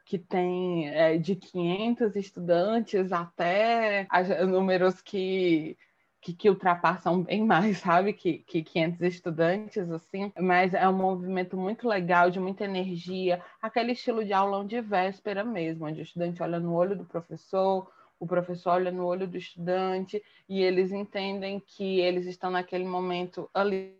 que 0.05 0.17
tem 0.17 0.89
é, 0.89 1.17
de 1.17 1.36
500 1.36 2.15
estudantes 2.15 3.12
até 3.12 4.08
números 4.47 5.01
que, 5.01 5.77
que, 6.21 6.34
que, 6.34 6.49
ultrapassam 6.49 7.23
bem 7.23 7.45
mais, 7.45 7.77
sabe? 7.79 8.13
Que, 8.13 8.39
que 8.39 8.63
500 8.63 9.01
estudantes, 9.01 9.91
assim. 9.91 10.32
Mas 10.39 10.73
é 10.73 10.88
um 10.88 10.97
movimento 10.97 11.58
muito 11.58 11.88
legal, 11.88 12.29
de 12.29 12.39
muita 12.39 12.65
energia. 12.65 13.41
Aquele 13.62 13.91
estilo 13.91 14.25
de 14.25 14.34
aulão 14.34 14.65
de 14.65 14.82
véspera 14.82 15.43
mesmo, 15.43 15.86
onde 15.86 16.01
o 16.01 16.03
estudante 16.03 16.41
olha 16.41 16.60
no 16.60 16.73
olho 16.73 16.97
do 16.97 17.05
professor, 17.05 17.89
o 18.19 18.27
professor 18.27 18.71
olha 18.71 18.91
no 18.91 19.05
olho 19.05 19.27
do 19.27 19.38
estudante 19.38 20.21
e 20.47 20.62
eles 20.62 20.91
entendem 20.91 21.60
que 21.60 21.99
eles 22.01 22.25
estão 22.25 22.51
naquele 22.51 22.84
momento 22.84 23.49
ali 23.53 23.97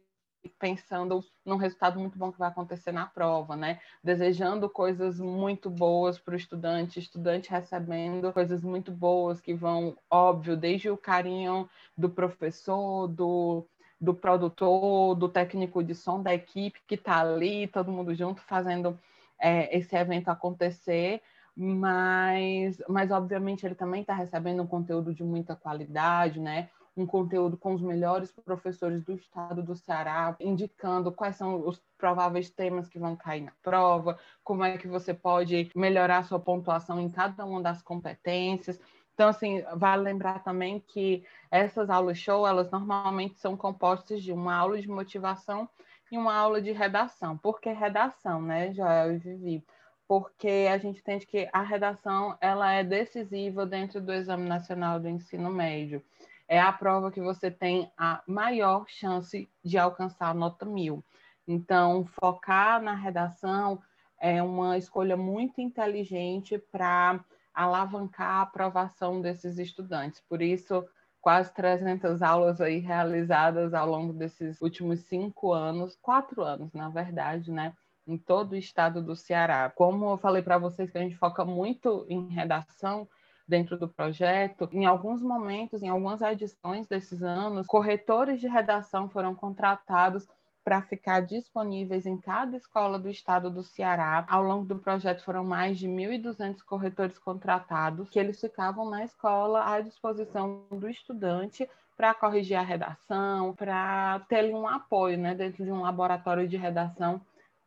pensando 0.58 1.24
num 1.46 1.58
resultado 1.58 2.00
muito 2.00 2.18
bom 2.18 2.32
que 2.32 2.40
vai 2.40 2.48
acontecer 2.50 2.92
na 2.92 3.06
prova, 3.06 3.56
né? 3.56 3.80
Desejando 4.04 4.70
coisas 4.70 5.20
muito 5.20 5.70
boas 5.70 6.18
para 6.18 6.34
o 6.34 6.38
estudante, 6.38 7.00
estudante 7.00 7.50
recebendo 7.50 8.32
coisas 8.32 8.64
muito 8.64 8.92
boas 8.92 9.42
que 9.42 9.54
vão, 9.54 9.98
óbvio, 10.10 10.56
desde 10.56 10.90
o 10.90 10.98
carinho 10.98 11.70
do 11.98 12.10
professor, 12.10 13.08
do, 13.08 13.66
do 14.00 14.14
produtor, 14.14 15.16
do 15.16 15.28
técnico 15.28 15.84
de 15.84 15.94
som, 15.94 16.22
da 16.22 16.34
equipe 16.34 16.80
que 16.88 16.96
está 16.96 17.20
ali, 17.20 17.68
todo 17.68 17.92
mundo 17.92 18.14
junto 18.16 18.42
fazendo 18.42 18.98
é, 19.40 19.78
esse 19.78 19.96
evento 19.96 20.30
acontecer, 20.30 21.22
mas, 21.62 22.82
mas 22.88 23.12
obviamente 23.12 23.66
ele 23.66 23.76
também 23.76 24.00
está 24.00 24.14
recebendo 24.14 24.64
um 24.64 24.68
conteúdo 24.68 25.14
de 25.14 25.26
muita 25.26 25.58
qualidade, 25.58 26.40
né? 26.40 26.70
Um 26.96 27.06
conteúdo 27.06 27.58
com 27.58 27.74
os 27.74 27.82
melhores 27.82 28.32
professores 28.32 29.04
do 29.04 29.12
estado 29.12 29.62
do 29.62 29.76
Ceará, 29.76 30.38
indicando 30.40 31.12
quais 31.12 31.36
são 31.36 31.68
os 31.68 31.82
prováveis 31.98 32.50
temas 32.50 32.88
que 32.88 32.98
vão 32.98 33.14
cair 33.14 33.42
na 33.42 33.52
prova, 33.62 34.18
como 34.42 34.64
é 34.64 34.78
que 34.78 34.88
você 34.88 35.14
pode 35.14 35.70
melhorar 35.76 36.24
sua 36.24 36.40
pontuação 36.40 36.98
em 36.98 37.10
cada 37.10 37.46
uma 37.46 37.62
das 37.62 37.82
competências. 37.82 38.80
Então, 39.14 39.28
assim, 39.28 39.62
vale 39.76 40.04
lembrar 40.04 40.42
também 40.42 40.80
que 40.80 41.26
essas 41.52 41.90
aulas 41.90 42.18
show, 42.18 42.48
elas 42.48 42.72
normalmente 42.72 43.38
são 43.38 43.58
compostas 43.58 44.24
de 44.24 44.32
uma 44.32 44.56
aula 44.56 44.80
de 44.80 44.88
motivação 44.88 45.68
e 46.10 46.18
uma 46.18 46.34
aula 46.34 46.62
de 46.62 46.72
redação. 46.72 47.38
Por 47.38 47.60
que 47.60 47.70
redação, 47.70 48.42
né, 48.42 48.74
Joel 48.74 49.16
e 49.16 49.18
Vivi? 49.18 49.66
Porque 50.10 50.68
a 50.68 50.80
gente 50.80 51.02
entende 51.02 51.28
que 51.28 51.48
a 51.54 51.62
redação 51.62 52.36
ela 52.42 52.72
é 52.74 52.84
decisiva 52.84 53.64
dentro 53.64 54.02
do 54.02 54.12
Exame 54.12 54.50
Nacional 54.50 55.00
do 55.00 55.08
Ensino 55.08 55.52
Médio. 55.52 56.04
É 56.48 56.60
a 56.60 56.74
prova 56.74 57.12
que 57.12 57.22
você 57.22 57.52
tem 57.52 57.92
a 57.96 58.24
maior 58.26 58.86
chance 58.88 59.48
de 59.64 59.78
alcançar 59.78 60.30
a 60.30 60.34
nota 60.34 60.66
mil. 60.66 61.06
Então, 61.48 62.08
focar 62.20 62.82
na 62.82 62.96
redação 62.96 63.80
é 64.20 64.42
uma 64.42 64.80
escolha 64.80 65.16
muito 65.16 65.62
inteligente 65.62 66.58
para 66.58 67.24
alavancar 67.54 68.38
a 68.38 68.42
aprovação 68.42 69.22
desses 69.22 69.60
estudantes. 69.60 70.24
Por 70.28 70.42
isso, 70.42 70.84
quase 71.22 71.54
300 71.54 72.24
aulas 72.24 72.60
aí 72.60 72.80
realizadas 72.80 73.76
ao 73.76 73.88
longo 73.88 74.12
desses 74.12 74.60
últimos 74.60 75.02
cinco 75.02 75.54
anos, 75.54 75.96
quatro 76.02 76.42
anos, 76.42 76.74
na 76.74 76.90
verdade, 76.90 77.52
né? 77.52 77.76
Em 78.10 78.18
todo 78.18 78.54
o 78.54 78.58
estado 78.58 79.04
do 79.04 79.16
Ceará. 79.16 79.70
Como 79.70 80.10
eu 80.10 80.18
falei 80.18 80.42
para 80.42 80.58
vocês 80.58 80.90
que 80.90 80.98
a 80.98 81.02
gente 81.02 81.16
foca 81.16 81.46
muito 81.46 82.06
em 82.10 82.28
redação, 82.28 83.08
dentro 83.50 83.78
do 83.78 83.88
projeto, 83.88 84.70
em 84.72 84.86
alguns 84.86 85.24
momentos, 85.24 85.82
em 85.82 85.90
algumas 85.90 86.22
edições 86.22 86.88
desses 86.88 87.24
anos, 87.24 87.66
corretores 87.66 88.40
de 88.40 88.48
redação 88.48 89.10
foram 89.10 89.34
contratados 89.34 90.28
para 90.64 90.84
ficar 90.84 91.22
disponíveis 91.22 92.06
em 92.06 92.16
cada 92.16 92.56
escola 92.56 93.00
do 93.00 93.10
estado 93.10 93.50
do 93.50 93.64
Ceará. 93.64 94.24
Ao 94.30 94.44
longo 94.44 94.66
do 94.66 94.78
projeto 94.78 95.24
foram 95.24 95.44
mais 95.44 95.80
de 95.80 95.88
1.200 95.88 96.64
corretores 96.64 97.18
contratados, 97.18 98.08
que 98.08 98.20
eles 98.20 98.40
ficavam 98.40 98.88
na 98.88 99.04
escola 99.04 99.74
à 99.74 99.82
disposição 99.82 100.66
do 100.70 100.88
estudante 100.88 101.68
para 101.98 102.14
corrigir 102.14 102.56
a 102.56 102.62
redação, 102.62 103.56
para 103.56 104.20
ter 104.30 104.54
um 104.54 104.68
apoio 104.68 105.18
né, 105.18 105.34
dentro 105.34 105.66
de 105.66 105.72
um 105.72 105.82
laboratório 105.82 106.48
de 106.48 106.56
redação 106.56 107.20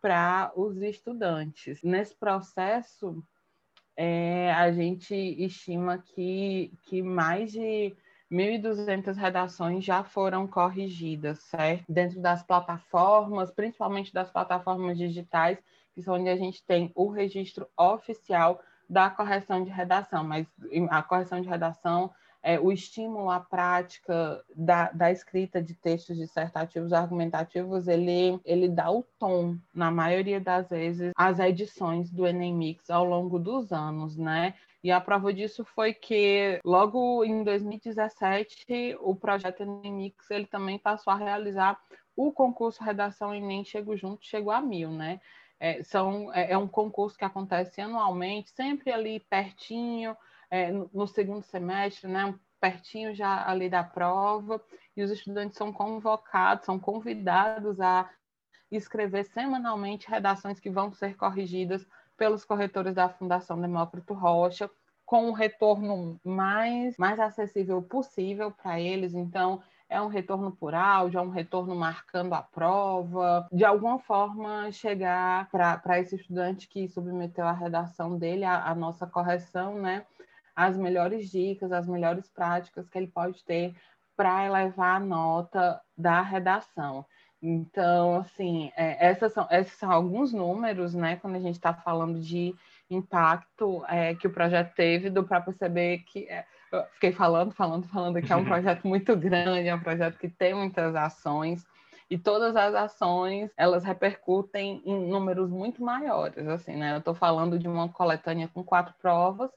para 0.03 0.53
os 0.57 0.83
estudantes. 0.83 1.81
Nesse 1.83 2.15
processo, 2.17 3.25
é, 3.97 4.53
a 4.53 4.73
gente 4.73 5.15
estima 5.15 5.99
que, 5.99 6.73
que 6.83 7.03
mais 7.03 7.53
de 7.53 7.95
1.200 8.31 9.15
redações 9.17 9.85
já 9.85 10.03
foram 10.03 10.47
corrigidas, 10.47 11.39
certo? 11.45 11.85
Dentro 11.89 12.21
das 12.21 12.43
plataformas, 12.43 13.53
principalmente 13.53 14.13
das 14.13 14.29
plataformas 14.31 14.99
digitais, 14.99 15.59
que 15.95 16.03
são 16.03 16.15
onde 16.15 16.29
a 16.29 16.37
gente 16.37 16.65
tem 16.65 16.91
o 16.95 17.09
registro 17.09 17.69
oficial 17.79 18.61
da 18.91 19.09
correção 19.09 19.63
de 19.63 19.71
redação, 19.71 20.25
mas 20.25 20.47
a 20.91 21.03
correção 21.03 21.41
de 21.41 21.49
redação 21.49 22.11
é, 22.43 22.59
o 22.59 22.73
estímulo 22.73 23.31
à 23.31 23.39
prática 23.39 24.43
da, 24.55 24.91
da, 24.91 25.13
escrita 25.13 25.63
de 25.63 25.75
textos 25.75 26.17
dissertativos 26.17 26.93
argumentativos, 26.93 27.87
ele, 27.87 28.41
ele 28.45 28.69
dá 28.69 28.91
o 28.91 29.05
tom, 29.19 29.57
na 29.73 29.91
maioria 29.91 30.41
das 30.41 30.69
vezes, 30.69 31.13
às 31.17 31.39
edições 31.39 32.11
do 32.11 32.27
Enem 32.27 32.53
Mix 32.53 32.91
ao 32.91 33.05
longo 33.05 33.39
dos 33.39 33.73
anos, 33.73 34.17
né? 34.17 34.55
E 34.83 34.91
a 34.91 35.01
prova 35.01 35.33
disso 35.33 35.65
foi 35.65 35.95
que 35.95 36.59
logo 36.65 37.25
em 37.25 37.45
2017 37.45 38.97
o 39.01 39.15
projeto 39.15 39.63
Enem 39.63 39.93
Mix 39.93 40.29
ele 40.29 40.47
também 40.47 40.77
passou 40.77 41.13
a 41.13 41.17
realizar 41.17 41.79
o 42.17 42.33
concurso 42.33 42.83
Redação 42.83 43.33
Enem 43.33 43.65
Chego 43.65 43.97
Junto, 43.97 44.27
chegou 44.27 44.53
a 44.53 44.61
mil, 44.61 44.91
né? 44.91 45.21
É, 45.61 45.81
são, 45.85 46.35
é, 46.35 46.51
é 46.51 46.59
um 46.59 46.67
concurso 46.67 47.17
que 47.17 47.25
acontece 47.25 47.81
anualmente, 47.81 48.51
sempre 48.51 48.91
ali 48.91 49.21
pertinho, 49.21 50.17
é, 50.53 50.71
no 50.71 51.07
segundo 51.07 51.43
semestre, 51.43 52.07
né, 52.07 52.35
pertinho 52.61 53.15
já 53.15 53.49
ali 53.49 53.71
da 53.71 53.83
prova, 53.83 54.63
e 54.95 55.03
os 55.03 55.11
estudantes 55.11 55.57
são 55.57 55.73
convocados, 55.73 56.67
são 56.67 56.79
convidados 56.79 57.81
a 57.81 58.11
escrever 58.71 59.25
semanalmente 59.25 60.11
redações 60.11 60.61
que 60.61 60.69
vão 60.69 60.93
ser 60.93 61.17
corrigidas 61.17 61.87
pelos 62.19 62.45
corretores 62.45 62.95
da 62.95 63.09
Fundação 63.09 63.59
Demócrito 63.59 64.13
Rocha, 64.13 64.71
com 65.07 65.31
um 65.31 65.33
retorno 65.33 66.21
mais, 66.23 66.99
mais 66.99 67.19
acessível 67.19 67.81
possível 67.83 68.51
para 68.51 68.79
eles. 68.79 69.15
Então, 69.15 69.63
é 69.89 70.01
um 70.01 70.09
retorno 70.09 70.53
por 70.53 70.75
áudio, 70.75 71.19
é 71.19 71.23
um 71.23 71.31
retorno 71.31 71.75
marcando 71.75 72.35
a 72.35 72.43
prova, 72.43 73.49
de 73.51 73.65
alguma 73.65 73.99
forma 73.99 74.71
chegar 74.71 75.49
para 75.51 75.99
esse 75.99 76.17
estudante 76.17 76.69
que 76.69 76.89
submeteu 76.89 77.47
a 77.47 77.53
redação 77.53 78.19
dele, 78.19 78.45
a, 78.45 78.67
a 78.69 78.75
nossa 78.75 79.07
correção, 79.07 79.79
né? 79.79 80.05
As 80.55 80.77
melhores 80.77 81.31
dicas, 81.31 81.73
as 81.73 81.87
melhores 81.87 82.29
práticas 82.29 82.89
que 82.89 82.99
ele 82.99 83.07
pode 83.07 83.45
ter 83.45 83.75
para 84.17 84.47
elevar 84.47 84.97
a 84.97 85.05
nota 85.05 85.81
da 85.97 86.21
redação. 86.21 87.05
Então, 87.43 88.17
assim, 88.21 88.71
é, 88.77 89.09
essas 89.09 89.33
são, 89.33 89.49
esses 89.51 89.73
são 89.73 89.91
alguns 89.91 90.33
números, 90.33 90.95
né, 90.95 91.17
quando 91.17 91.35
a 91.35 91.41
gente 91.41 91.57
está 91.57 91.75
falando 91.75 92.21
de 92.21 92.55
impacto 92.89 93.85
é, 93.89 94.15
que 94.15 94.27
o 94.27 94.33
projeto 94.33 94.75
teve, 94.75 95.11
do 95.11 95.25
para 95.25 95.41
perceber 95.41 95.99
que 96.01 96.29
é, 96.29 96.45
eu 96.71 96.85
fiquei 96.95 97.13
falando, 97.13 97.53
falando, 97.53 97.89
falando 97.89 98.23
que 98.23 98.33
é 98.33 98.37
um 98.37 98.45
projeto 98.47 98.87
muito 98.87 99.17
grande, 99.17 99.69
é 99.69 99.75
um 99.75 99.81
projeto 99.81 100.19
que 100.19 100.29
tem 100.29 100.55
muitas 100.55 100.95
ações 100.95 101.67
e 102.09 102.19
todas 102.19 102.55
as 102.55 102.75
ações 102.75 103.51
elas 103.57 103.85
repercutem 103.85 104.83
em 104.85 105.09
números 105.09 105.51
muito 105.51 105.83
maiores, 105.83 106.47
assim, 106.47 106.77
né? 106.77 106.93
Eu 106.93 106.99
estou 106.99 107.15
falando 107.15 107.59
de 107.59 107.67
uma 107.67 107.89
coletânea 107.89 108.49
com 108.49 108.63
quatro 108.63 108.95
provas 109.01 109.51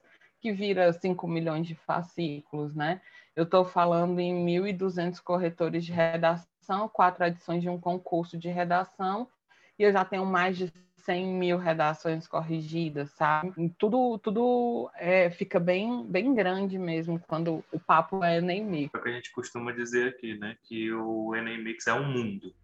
que 0.46 0.52
vira 0.52 0.92
5 0.92 1.26
milhões 1.26 1.66
de 1.66 1.74
fascículos, 1.74 2.72
né? 2.72 3.00
Eu 3.34 3.42
estou 3.42 3.64
falando 3.64 4.20
em 4.20 4.32
1.200 4.46 5.20
corretores 5.20 5.84
de 5.84 5.90
redação, 5.92 6.88
quatro 6.88 7.24
edições 7.24 7.62
de 7.62 7.68
um 7.68 7.80
concurso 7.80 8.38
de 8.38 8.48
redação, 8.48 9.26
e 9.76 9.82
eu 9.82 9.92
já 9.92 10.04
tenho 10.04 10.24
mais 10.24 10.56
de 10.56 10.72
100 10.98 11.26
mil 11.26 11.58
redações 11.58 12.28
corrigidas, 12.28 13.10
sabe? 13.10 13.74
Tudo, 13.76 14.18
tudo 14.18 14.88
é, 14.94 15.30
fica 15.30 15.58
bem, 15.58 16.06
bem 16.06 16.32
grande 16.32 16.78
mesmo 16.78 17.20
quando 17.26 17.64
o 17.72 17.80
papo 17.80 18.22
é 18.22 18.38
Enem 18.38 18.64
Mix. 18.64 18.94
É 18.94 18.98
o 18.98 19.02
que 19.02 19.08
a 19.08 19.12
gente 19.12 19.32
costuma 19.32 19.72
dizer 19.72 20.10
aqui, 20.10 20.38
né? 20.38 20.56
Que 20.62 20.92
o 20.92 21.34
Enem 21.34 21.62
Mix 21.62 21.88
é 21.88 21.92
um 21.92 22.04
mundo. 22.04 22.54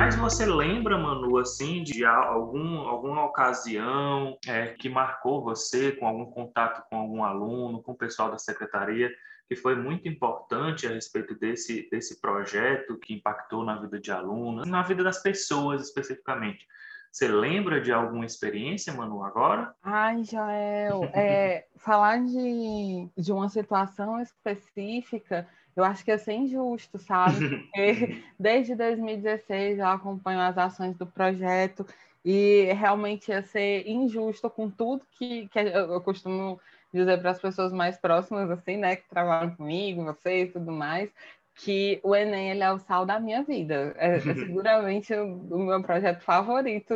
Mas 0.00 0.14
você 0.14 0.46
lembra, 0.46 0.96
Manu, 0.96 1.38
assim, 1.38 1.82
de 1.82 2.04
algum, 2.04 2.78
alguma 2.82 3.24
ocasião 3.24 4.38
é, 4.46 4.68
que 4.68 4.88
marcou 4.88 5.42
você 5.42 5.90
com 5.90 6.06
algum 6.06 6.26
contato 6.26 6.88
com 6.88 6.98
algum 6.98 7.24
aluno, 7.24 7.82
com 7.82 7.90
o 7.90 7.96
pessoal 7.96 8.30
da 8.30 8.38
secretaria, 8.38 9.10
que 9.48 9.56
foi 9.56 9.74
muito 9.74 10.06
importante 10.06 10.86
a 10.86 10.90
respeito 10.90 11.34
desse, 11.34 11.88
desse 11.90 12.20
projeto 12.20 12.96
que 12.96 13.12
impactou 13.12 13.64
na 13.64 13.74
vida 13.80 13.98
de 13.98 14.12
alunos, 14.12 14.68
na 14.68 14.82
vida 14.82 15.02
das 15.02 15.20
pessoas 15.20 15.82
especificamente? 15.82 16.64
Você 17.10 17.26
lembra 17.26 17.80
de 17.80 17.92
alguma 17.92 18.24
experiência, 18.24 18.92
Manu, 18.92 19.24
agora? 19.24 19.74
Ai, 19.82 20.22
Joel, 20.22 21.10
é, 21.12 21.66
falar 21.76 22.24
de, 22.24 23.08
de 23.16 23.32
uma 23.32 23.48
situação 23.48 24.20
específica 24.20 25.44
eu 25.78 25.84
acho 25.84 26.04
que 26.04 26.10
ia 26.10 26.18
ser 26.18 26.32
injusto, 26.32 26.98
sabe? 26.98 27.58
Porque 27.58 28.22
desde 28.38 28.74
2016 28.74 29.78
eu 29.78 29.86
acompanho 29.86 30.40
as 30.40 30.58
ações 30.58 30.96
do 30.96 31.06
projeto 31.06 31.86
e 32.24 32.72
realmente 32.72 33.30
ia 33.30 33.42
ser 33.42 33.88
injusto 33.88 34.50
com 34.50 34.68
tudo 34.68 35.06
que, 35.12 35.48
que 35.48 35.58
eu 35.58 36.00
costumo 36.00 36.60
dizer 36.92 37.20
para 37.20 37.30
as 37.30 37.40
pessoas 37.40 37.72
mais 37.72 37.96
próximas, 37.96 38.50
assim, 38.50 38.76
né, 38.76 38.96
que 38.96 39.08
trabalham 39.08 39.54
comigo, 39.54 40.04
você 40.04 40.42
e 40.42 40.46
tudo 40.48 40.72
mais, 40.72 41.10
que 41.54 42.00
o 42.02 42.14
Enem 42.14 42.50
ele 42.50 42.62
é 42.62 42.72
o 42.72 42.78
sal 42.78 43.06
da 43.06 43.20
minha 43.20 43.42
vida. 43.44 43.94
É, 43.96 44.16
é 44.16 44.20
seguramente 44.34 45.14
o, 45.14 45.26
o 45.50 45.58
meu 45.58 45.82
projeto 45.82 46.22
favorito 46.22 46.94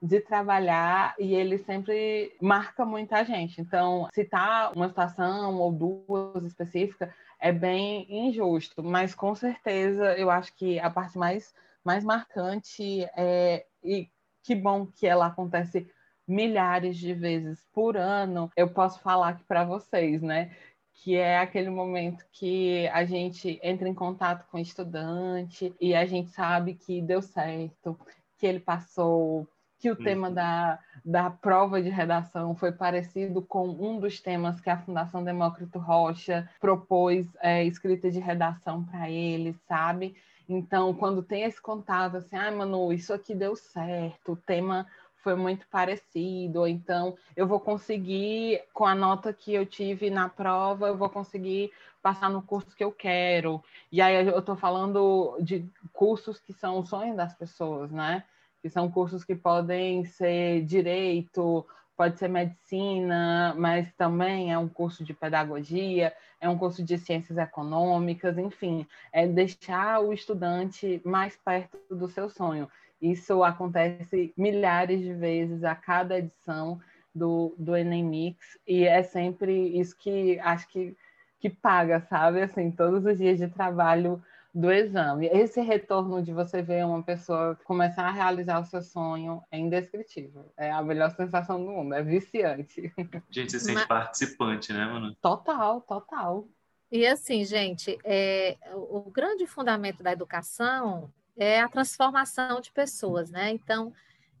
de 0.00 0.20
trabalhar 0.20 1.14
e 1.18 1.34
ele 1.34 1.58
sempre 1.58 2.36
marca 2.40 2.84
muita 2.84 3.24
gente. 3.24 3.60
Então, 3.60 4.06
citar 4.14 4.72
uma 4.76 4.88
situação 4.88 5.56
ou 5.56 5.72
duas 5.72 6.44
específicas 6.44 7.10
é 7.40 7.52
bem 7.52 8.06
injusto, 8.28 8.82
mas 8.82 9.14
com 9.14 9.34
certeza 9.34 10.14
eu 10.18 10.30
acho 10.30 10.54
que 10.54 10.78
a 10.78 10.90
parte 10.90 11.16
mais, 11.16 11.54
mais 11.84 12.04
marcante 12.04 13.04
é. 13.16 13.66
E 13.82 14.08
que 14.42 14.54
bom 14.54 14.86
que 14.86 15.06
ela 15.06 15.26
acontece 15.26 15.90
milhares 16.26 16.96
de 16.98 17.14
vezes 17.14 17.64
por 17.72 17.96
ano, 17.96 18.50
eu 18.56 18.68
posso 18.68 19.00
falar 19.00 19.30
aqui 19.30 19.44
para 19.44 19.64
vocês, 19.64 20.20
né? 20.22 20.54
Que 20.92 21.16
é 21.16 21.38
aquele 21.38 21.70
momento 21.70 22.26
que 22.32 22.88
a 22.88 23.04
gente 23.04 23.58
entra 23.62 23.88
em 23.88 23.94
contato 23.94 24.46
com 24.50 24.58
o 24.58 24.60
estudante 24.60 25.74
e 25.80 25.94
a 25.94 26.04
gente 26.04 26.30
sabe 26.30 26.74
que 26.74 27.00
deu 27.00 27.22
certo, 27.22 27.98
que 28.36 28.46
ele 28.46 28.60
passou, 28.60 29.48
que 29.78 29.90
o 29.90 29.96
uhum. 29.96 30.04
tema 30.04 30.30
da, 30.30 30.78
da 31.04 31.30
prova 31.30 31.80
de 31.80 31.88
redação 31.88 32.54
foi 32.54 32.72
parecido 32.72 33.40
com 33.40 33.68
um 33.68 33.98
dos 33.98 34.20
temas 34.20 34.60
que 34.60 34.68
a 34.68 34.78
Fundação 34.78 35.22
Demócrito 35.22 35.78
Rocha 35.78 36.48
propôs 36.60 37.26
é, 37.40 37.64
escrita 37.64 38.10
de 38.10 38.18
redação 38.18 38.84
para 38.84 39.08
ele, 39.08 39.56
sabe? 39.68 40.16
Então, 40.48 40.94
quando 40.94 41.22
tem 41.22 41.42
esse 41.44 41.60
contato, 41.60 42.16
assim, 42.16 42.36
ah, 42.36 42.50
Manu, 42.50 42.92
isso 42.92 43.12
aqui 43.12 43.34
deu 43.34 43.54
certo, 43.54 44.32
o 44.32 44.36
tema 44.36 44.86
foi 45.22 45.34
muito 45.34 45.66
parecido, 45.68 46.60
ou 46.60 46.68
então 46.68 47.16
eu 47.36 47.46
vou 47.46 47.60
conseguir, 47.60 48.62
com 48.72 48.86
a 48.86 48.94
nota 48.94 49.32
que 49.32 49.52
eu 49.52 49.66
tive 49.66 50.08
na 50.08 50.28
prova, 50.28 50.88
eu 50.88 50.96
vou 50.96 51.10
conseguir 51.10 51.70
passar 52.00 52.30
no 52.30 52.40
curso 52.40 52.74
que 52.74 52.82
eu 52.82 52.92
quero. 52.92 53.62
E 53.92 54.00
aí 54.00 54.26
eu 54.26 54.38
estou 54.38 54.56
falando 54.56 55.36
de 55.40 55.68
cursos 55.92 56.40
que 56.40 56.52
são 56.52 56.78
o 56.78 56.86
sonho 56.86 57.14
das 57.14 57.34
pessoas, 57.34 57.90
né? 57.90 58.24
Que 58.62 58.68
são 58.68 58.90
cursos 58.90 59.24
que 59.24 59.34
podem 59.34 60.04
ser 60.04 60.64
direito, 60.64 61.64
pode 61.98 62.16
ser 62.16 62.28
medicina, 62.28 63.52
mas 63.58 63.92
também 63.94 64.52
é 64.52 64.58
um 64.58 64.68
curso 64.68 65.04
de 65.04 65.12
pedagogia, 65.12 66.14
é 66.40 66.48
um 66.48 66.56
curso 66.56 66.80
de 66.80 66.96
ciências 66.96 67.36
econômicas, 67.36 68.38
enfim, 68.38 68.86
é 69.12 69.26
deixar 69.26 70.00
o 70.00 70.12
estudante 70.12 71.02
mais 71.04 71.36
perto 71.36 71.76
do 71.90 72.08
seu 72.08 72.30
sonho. 72.30 72.70
Isso 73.02 73.42
acontece 73.42 74.32
milhares 74.36 75.00
de 75.00 75.12
vezes 75.12 75.64
a 75.64 75.74
cada 75.74 76.18
edição 76.18 76.80
do, 77.12 77.52
do 77.58 77.76
Enem 77.76 78.04
Mix, 78.04 78.56
e 78.64 78.84
é 78.84 79.02
sempre 79.02 79.52
isso 79.76 79.96
que 79.96 80.38
acho 80.38 80.68
que, 80.68 80.96
que 81.40 81.50
paga, 81.50 82.00
sabe? 82.08 82.42
Assim, 82.42 82.70
todos 82.70 83.04
os 83.04 83.18
dias 83.18 83.38
de 83.38 83.48
trabalho 83.48 84.22
do 84.58 84.72
exame. 84.72 85.28
Esse 85.28 85.60
retorno 85.60 86.20
de 86.20 86.32
você 86.32 86.60
ver 86.60 86.84
uma 86.84 87.00
pessoa 87.00 87.56
começar 87.62 88.08
a 88.08 88.10
realizar 88.10 88.60
o 88.60 88.64
seu 88.64 88.82
sonho 88.82 89.40
é 89.52 89.58
indescritível. 89.58 90.52
É 90.56 90.72
a 90.72 90.82
melhor 90.82 91.12
sensação 91.12 91.64
do 91.64 91.70
mundo, 91.70 91.94
é 91.94 92.02
viciante. 92.02 92.92
Gente, 93.30 93.52
você 93.52 93.60
sente 93.60 93.74
Mas... 93.74 93.86
participante, 93.86 94.72
né, 94.72 94.84
mano? 94.84 95.14
Total, 95.22 95.80
total. 95.82 96.48
E 96.90 97.06
assim, 97.06 97.44
gente, 97.44 97.98
é, 98.02 98.56
o 98.72 99.10
grande 99.10 99.46
fundamento 99.46 100.02
da 100.02 100.10
educação 100.10 101.12
é 101.36 101.60
a 101.60 101.68
transformação 101.68 102.62
de 102.62 102.72
pessoas, 102.72 103.30
né? 103.30 103.50
Então, 103.50 103.92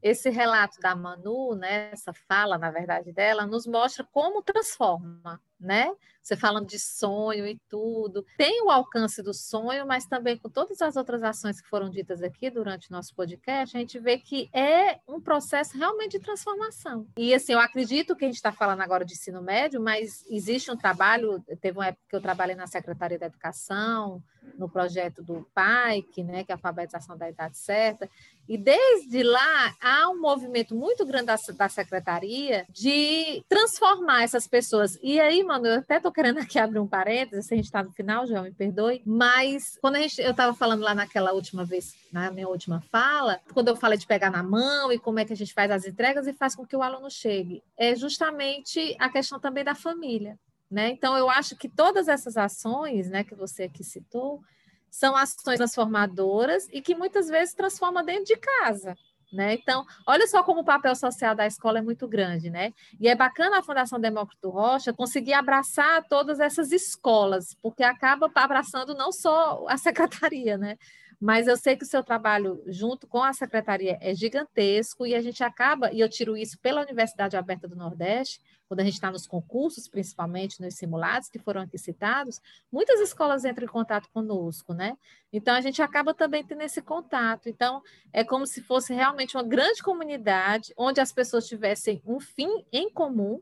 esse 0.02 0.30
relato 0.30 0.80
da 0.80 0.96
Manu, 0.96 1.54
né, 1.54 1.90
essa 1.92 2.12
fala, 2.12 2.56
na 2.56 2.70
verdade, 2.70 3.12
dela, 3.12 3.46
nos 3.46 3.66
mostra 3.66 4.02
como 4.02 4.42
transforma, 4.42 5.38
né? 5.60 5.94
Você 6.28 6.36
falando 6.36 6.66
de 6.66 6.78
sonho 6.78 7.46
e 7.46 7.58
tudo. 7.70 8.22
Tem 8.36 8.62
o 8.62 8.70
alcance 8.70 9.22
do 9.22 9.32
sonho, 9.32 9.86
mas 9.86 10.04
também 10.04 10.36
com 10.36 10.50
todas 10.50 10.82
as 10.82 10.94
outras 10.94 11.22
ações 11.22 11.58
que 11.58 11.66
foram 11.66 11.88
ditas 11.88 12.22
aqui 12.22 12.50
durante 12.50 12.90
o 12.90 12.92
nosso 12.92 13.14
podcast, 13.14 13.74
a 13.74 13.80
gente 13.80 13.98
vê 13.98 14.18
que 14.18 14.50
é 14.52 15.00
um 15.08 15.22
processo 15.22 15.78
realmente 15.78 16.18
de 16.18 16.20
transformação. 16.20 17.06
E 17.16 17.32
assim, 17.32 17.54
eu 17.54 17.58
acredito 17.58 18.14
que 18.14 18.26
a 18.26 18.28
gente 18.28 18.36
está 18.36 18.52
falando 18.52 18.82
agora 18.82 19.06
de 19.06 19.14
ensino 19.14 19.40
médio, 19.40 19.80
mas 19.80 20.22
existe 20.28 20.70
um 20.70 20.76
trabalho, 20.76 21.42
teve 21.62 21.78
uma 21.78 21.86
época 21.86 22.04
que 22.10 22.16
eu 22.16 22.20
trabalhei 22.20 22.54
na 22.54 22.66
Secretaria 22.66 23.18
da 23.18 23.26
Educação, 23.26 24.22
no 24.56 24.68
projeto 24.68 25.22
do 25.22 25.46
PAIC, 25.54 26.22
né, 26.22 26.44
que 26.44 26.52
é 26.52 26.54
a 26.54 26.56
alfabetização 26.56 27.16
da 27.16 27.28
idade 27.28 27.56
certa, 27.56 28.08
e 28.48 28.56
desde 28.56 29.22
lá 29.22 29.74
há 29.80 30.08
um 30.08 30.18
movimento 30.18 30.74
muito 30.74 31.04
grande 31.04 31.26
da, 31.26 31.36
da 31.36 31.68
secretaria 31.68 32.64
de 32.70 33.44
transformar 33.46 34.22
essas 34.22 34.46
pessoas. 34.46 34.98
E 35.02 35.20
aí, 35.20 35.44
mano, 35.44 35.66
eu 35.66 35.80
até 35.80 36.00
tô 36.00 36.10
querendo 36.18 36.38
aqui 36.38 36.58
abrir 36.58 36.80
um 36.80 36.86
parênteses, 36.86 37.46
se 37.46 37.54
a 37.54 37.56
gente 37.56 37.66
está 37.66 37.80
no 37.80 37.92
final, 37.92 38.26
já 38.26 38.42
me 38.42 38.50
perdoe, 38.50 39.00
mas 39.06 39.78
quando 39.80 39.94
a 39.94 40.00
gente, 40.00 40.20
eu 40.20 40.32
estava 40.32 40.52
falando 40.52 40.80
lá 40.80 40.92
naquela 40.92 41.32
última 41.32 41.64
vez, 41.64 41.94
na 42.12 42.28
minha 42.32 42.48
última 42.48 42.80
fala, 42.90 43.40
quando 43.54 43.68
eu 43.68 43.76
falei 43.76 43.96
de 43.96 44.04
pegar 44.04 44.28
na 44.28 44.42
mão 44.42 44.90
e 44.90 44.98
como 44.98 45.20
é 45.20 45.24
que 45.24 45.32
a 45.32 45.36
gente 45.36 45.54
faz 45.54 45.70
as 45.70 45.86
entregas 45.86 46.26
e 46.26 46.32
faz 46.32 46.56
com 46.56 46.66
que 46.66 46.74
o 46.74 46.82
aluno 46.82 47.08
chegue, 47.08 47.62
é 47.76 47.94
justamente 47.94 48.96
a 48.98 49.08
questão 49.08 49.38
também 49.38 49.62
da 49.62 49.76
família. 49.76 50.36
Né? 50.68 50.90
Então, 50.90 51.16
eu 51.16 51.30
acho 51.30 51.54
que 51.54 51.68
todas 51.68 52.08
essas 52.08 52.36
ações 52.36 53.08
né, 53.08 53.22
que 53.22 53.36
você 53.36 53.62
aqui 53.62 53.84
citou 53.84 54.42
são 54.90 55.14
ações 55.14 55.58
transformadoras 55.58 56.66
e 56.72 56.82
que 56.82 56.96
muitas 56.96 57.28
vezes 57.28 57.54
transformam 57.54 58.04
dentro 58.04 58.24
de 58.24 58.36
casa. 58.36 58.96
Né? 59.30 59.54
Então, 59.54 59.84
olha 60.06 60.26
só 60.26 60.42
como 60.42 60.60
o 60.60 60.64
papel 60.64 60.94
social 60.96 61.34
da 61.34 61.46
escola 61.46 61.80
é 61.80 61.82
muito 61.82 62.08
grande, 62.08 62.48
né? 62.48 62.72
E 62.98 63.08
é 63.08 63.14
bacana 63.14 63.58
a 63.58 63.62
Fundação 63.62 64.00
Demócrito 64.00 64.48
Rocha 64.48 64.90
conseguir 64.90 65.34
abraçar 65.34 66.02
todas 66.08 66.40
essas 66.40 66.72
escolas, 66.72 67.54
porque 67.60 67.82
acaba 67.82 68.30
abraçando 68.34 68.94
não 68.94 69.12
só 69.12 69.66
a 69.68 69.76
secretaria, 69.78 70.56
né? 70.56 70.78
Mas 71.20 71.48
eu 71.48 71.56
sei 71.56 71.76
que 71.76 71.84
o 71.84 71.88
seu 71.88 72.02
trabalho 72.02 72.62
junto 72.66 73.06
com 73.06 73.22
a 73.22 73.32
secretaria 73.32 73.98
é 74.00 74.14
gigantesco 74.14 75.06
e 75.06 75.14
a 75.14 75.20
gente 75.20 75.42
acaba, 75.42 75.92
e 75.92 76.00
eu 76.00 76.08
tiro 76.08 76.36
isso 76.36 76.58
pela 76.58 76.82
Universidade 76.82 77.36
Aberta 77.36 77.66
do 77.66 77.74
Nordeste, 77.74 78.40
quando 78.68 78.80
a 78.80 78.84
gente 78.84 78.94
está 78.94 79.10
nos 79.10 79.26
concursos, 79.26 79.88
principalmente 79.88 80.60
nos 80.60 80.74
simulados 80.74 81.30
que 81.30 81.38
foram 81.38 81.62
aqui 81.62 81.78
citados, 81.78 82.40
muitas 82.70 83.00
escolas 83.00 83.44
entram 83.44 83.64
em 83.64 83.68
contato 83.68 84.08
conosco, 84.10 84.74
né? 84.74 84.96
Então 85.32 85.54
a 85.54 85.60
gente 85.60 85.80
acaba 85.80 86.12
também 86.12 86.44
tendo 86.44 86.60
esse 86.60 86.82
contato. 86.82 87.48
Então 87.48 87.82
é 88.12 88.22
como 88.22 88.46
se 88.46 88.62
fosse 88.62 88.92
realmente 88.92 89.36
uma 89.36 89.42
grande 89.42 89.82
comunidade 89.82 90.74
onde 90.76 91.00
as 91.00 91.10
pessoas 91.10 91.48
tivessem 91.48 92.02
um 92.06 92.20
fim 92.20 92.64
em 92.70 92.90
comum 92.90 93.40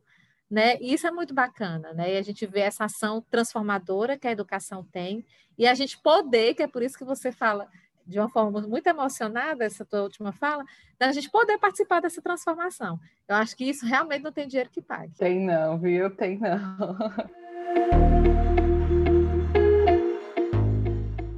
né? 0.51 0.77
E 0.81 0.95
isso 0.95 1.07
é 1.07 1.11
muito 1.11 1.35
bacana, 1.35 1.93
né? 1.93 2.15
E 2.15 2.17
a 2.17 2.23
gente 2.23 2.47
vê 2.47 2.61
essa 2.61 2.85
ação 2.85 3.25
transformadora 3.31 4.17
que 4.17 4.27
a 4.27 4.33
educação 4.33 4.85
tem 4.85 5.25
e 5.59 5.67
a 5.67 5.75
gente 5.75 5.99
poder, 5.99 6.55
que 6.55 6.63
é 6.63 6.67
por 6.67 6.83
isso 6.83 6.97
que 6.97 7.05
você 7.05 7.33
fala 7.33 7.69
de 8.07 8.21
uma 8.21 8.29
forma 8.29 8.61
muito 8.61 8.87
emocionada 8.87 9.65
essa 9.65 9.85
tua 9.85 10.03
última 10.03 10.33
fala, 10.33 10.65
da 10.99 11.11
gente 11.11 11.29
poder 11.29 11.59
participar 11.59 12.01
dessa 12.01 12.23
transformação. 12.23 13.01
Eu 13.27 13.35
acho 13.35 13.57
que 13.57 13.65
isso 13.65 13.85
realmente 13.85 14.23
não 14.23 14.31
tem 14.31 14.47
dinheiro 14.47 14.71
que 14.71 14.81
pague. 14.81 15.13
Tem 15.19 15.45
não, 15.45 15.77
viu? 15.79 16.09
Tem 16.15 16.39
não. 16.39 16.59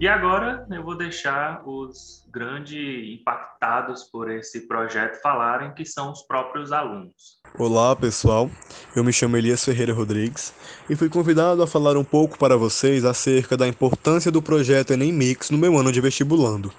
E 0.01 0.07
agora 0.07 0.65
eu 0.71 0.85
vou 0.85 0.97
deixar 0.97 1.61
os 1.67 2.23
grandes 2.31 3.19
impactados 3.19 4.05
por 4.05 4.31
esse 4.31 4.69
projeto 4.69 5.21
falarem, 5.21 5.75
que 5.75 5.85
são 5.85 6.13
os 6.13 6.23
próprios 6.23 6.71
alunos. 6.71 7.41
Olá, 7.59 7.97
pessoal. 7.97 8.49
Eu 8.95 9.03
me 9.03 9.13
chamo 9.13 9.37
Elias 9.37 9.65
Ferreira 9.65 9.93
Rodrigues 9.93 10.55
e 10.89 10.95
fui 10.95 11.09
convidado 11.09 11.65
a 11.65 11.67
falar 11.67 11.97
um 11.97 12.05
pouco 12.05 12.39
para 12.39 12.57
vocês 12.57 13.05
acerca 13.05 13.57
da 13.57 13.67
importância 13.67 14.31
do 14.31 14.41
projeto 14.41 14.93
Enem 14.93 15.13
Mix 15.13 15.51
no 15.51 15.59
meu 15.59 15.77
ano 15.77 15.91
de 15.91 16.01
vestibulando. 16.01 16.73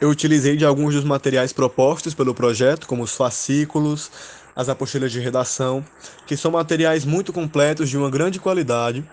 Eu 0.00 0.08
utilizei 0.08 0.56
de 0.56 0.64
alguns 0.64 0.94
dos 0.94 1.04
materiais 1.04 1.52
propostos 1.52 2.14
pelo 2.14 2.34
projeto, 2.34 2.86
como 2.86 3.02
os 3.02 3.14
fascículos, 3.14 4.10
as 4.54 4.68
apostilas 4.68 5.10
de 5.10 5.20
redação, 5.20 5.84
que 6.26 6.36
são 6.36 6.50
materiais 6.50 7.04
muito 7.04 7.32
completos 7.32 7.88
de 7.88 7.96
uma 7.96 8.10
grande 8.10 8.38
qualidade. 8.38 9.04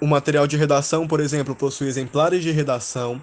O, 0.00 0.06
material 0.06 0.46
de 0.46 0.56
redação, 0.56 1.06
por 1.06 1.20
exemplo, 1.20 1.54
possui 1.54 1.88
exemplares 1.88 2.42
de 2.42 2.50
redação, 2.50 3.20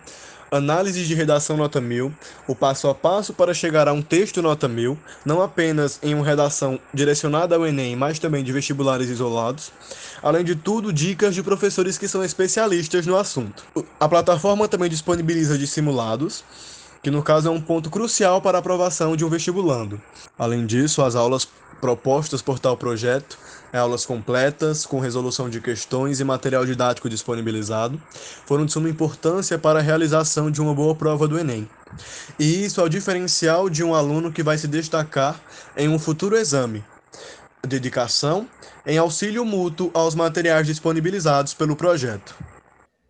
análise 0.52 1.04
de 1.04 1.14
redação 1.14 1.58
nota 1.58 1.82
1000, 1.82 2.14
o 2.48 2.56
passo 2.56 2.88
a 2.88 2.96
passo 2.96 3.34
para 3.34 3.54
chegar 3.54 3.88
a 3.88 3.94
um 3.94 4.02
texto 4.02 4.42
nota 4.42 4.68
1000, 4.68 4.98
não 5.26 5.42
apenas 5.42 6.00
em 6.02 6.14
uma 6.14 6.26
redação 6.26 6.80
direcionada 6.94 7.56
ao 7.56 7.66
Enem, 7.66 7.96
mas 7.96 8.20
também 8.20 8.44
de 8.44 8.52
vestibulares 8.52 9.10
isolados. 9.10 9.72
Além 10.22 10.44
de 10.44 10.56
tudo, 10.56 10.94
dicas 10.94 11.36
de 11.36 11.44
professores 11.44 11.98
que 11.98 12.08
são 12.08 12.24
especialistas 12.24 13.06
no 13.06 13.18
assunto. 13.18 13.66
A 14.00 14.08
plataforma 14.08 14.68
também 14.68 14.90
disponibiliza 14.90 15.58
de 15.58 15.68
simulados, 15.68 16.44
que 17.06 17.12
no 17.12 17.22
caso 17.22 17.48
é 17.48 17.52
um 17.52 17.62
ponto 17.62 17.92
crucial 17.92 18.42
para 18.42 18.58
a 18.58 18.60
aprovação 18.62 19.16
de 19.16 19.24
um 19.24 19.30
vestibulando. 19.30 20.02
Além 20.40 20.66
disso, 20.66 21.04
as 21.04 21.14
aulas 21.14 21.48
propostas 21.80 22.42
por 22.42 22.58
tal 22.58 22.76
projeto, 22.76 23.38
é 23.72 23.78
aulas 23.78 24.08
completas, 24.08 24.88
com 24.88 25.00
resolução 25.00 25.48
de 25.48 25.62
questões 25.62 26.20
e 26.20 26.24
material 26.24 26.66
didático 26.66 27.08
disponibilizado, 27.08 28.02
foram 28.48 28.66
de 28.66 28.74
suma 28.74 28.90
importância 28.90 29.56
para 29.56 29.78
a 29.78 29.82
realização 29.84 30.50
de 30.50 30.60
uma 30.60 30.74
boa 30.74 30.96
prova 30.96 31.28
do 31.28 31.38
Enem. 31.38 31.70
E 32.40 32.66
isso 32.66 32.82
é 32.82 32.84
o 32.84 32.90
diferencial 32.90 33.70
de 33.70 33.84
um 33.84 33.94
aluno 33.94 34.32
que 34.32 34.42
vai 34.42 34.58
se 34.58 34.68
destacar 34.68 35.40
em 35.78 35.88
um 35.88 36.00
futuro 36.00 36.36
exame. 36.36 36.84
Dedicação 37.68 38.48
em 38.84 38.98
auxílio 38.98 39.46
mútuo 39.46 39.92
aos 39.94 40.16
materiais 40.16 40.66
disponibilizados 40.66 41.54
pelo 41.54 41.76
projeto. 41.76 42.55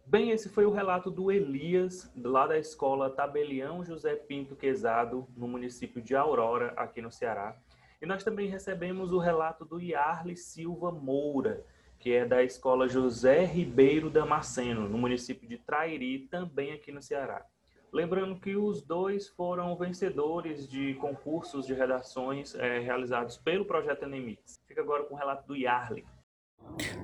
Bem, 0.08 0.30
esse 0.30 0.50
foi 0.50 0.68
o 0.68 0.72
relato 0.72 1.10
do 1.10 1.32
Elias, 1.32 2.12
lá 2.16 2.46
da 2.46 2.60
escola 2.60 3.10
Tabelião 3.10 3.84
José 3.84 4.16
Pinto 4.16 4.56
Quezado, 4.56 5.28
no 5.36 5.48
município 5.48 6.00
de 6.00 6.16
Aurora, 6.16 6.74
aqui 6.78 7.02
no 7.02 7.12
Ceará. 7.12 7.58
E 8.00 8.06
nós 8.06 8.24
também 8.24 8.48
recebemos 8.48 9.12
o 9.12 9.18
relato 9.18 9.66
do 9.66 9.80
Yarli 9.80 10.38
Silva 10.38 10.92
Moura, 10.92 11.66
que 11.98 12.14
é 12.14 12.24
da 12.24 12.44
escola 12.44 12.88
José 12.88 13.46
Ribeiro 13.46 14.12
Damasceno, 14.12 14.88
no 14.88 14.96
município 14.96 15.50
de 15.50 15.58
Trairi, 15.58 16.28
também 16.28 16.72
aqui 16.72 16.92
no 16.92 17.02
Ceará. 17.02 17.44
Lembrando 17.92 18.40
que 18.40 18.56
os 18.56 18.84
dois 18.84 19.28
foram 19.30 19.76
vencedores 19.76 20.70
de 20.70 20.94
concursos 20.96 21.66
de 21.66 21.74
redações 21.74 22.54
é, 22.54 22.78
realizados 22.78 23.38
pelo 23.38 23.66
projeto 23.66 24.04
Enemix. 24.04 24.62
Fica 24.68 24.82
agora 24.82 25.04
com 25.06 25.16
o 25.16 25.18
relato 25.18 25.48
do 25.48 25.56
Yarli. 25.56 26.06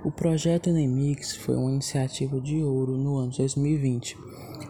O 0.04 0.10
projeto 0.10 0.68
Enemix 0.68 1.36
foi 1.36 1.56
uma 1.56 1.70
iniciativa 1.70 2.42
de 2.42 2.64
ouro 2.64 2.98
no 2.98 3.18
ano 3.18 3.32
2020, 3.38 4.18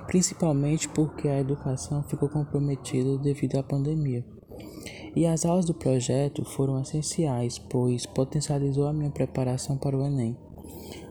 principalmente 0.06 0.90
porque 0.90 1.26
a 1.26 1.40
educação 1.40 2.04
ficou 2.04 2.28
comprometida 2.28 3.18
devido 3.18 3.58
à 3.58 3.64
pandemia. 3.64 4.26
E 5.16 5.26
as 5.26 5.46
aulas 5.46 5.64
do 5.64 5.74
projeto 5.74 6.44
foram 6.44 6.82
essenciais, 6.82 7.58
pois 7.58 8.06
potencializou 8.06 8.86
a 8.86 8.92
minha 8.92 9.10
preparação 9.10 9.78
para 9.78 9.96
o 9.96 10.06
Enem. 10.06 10.38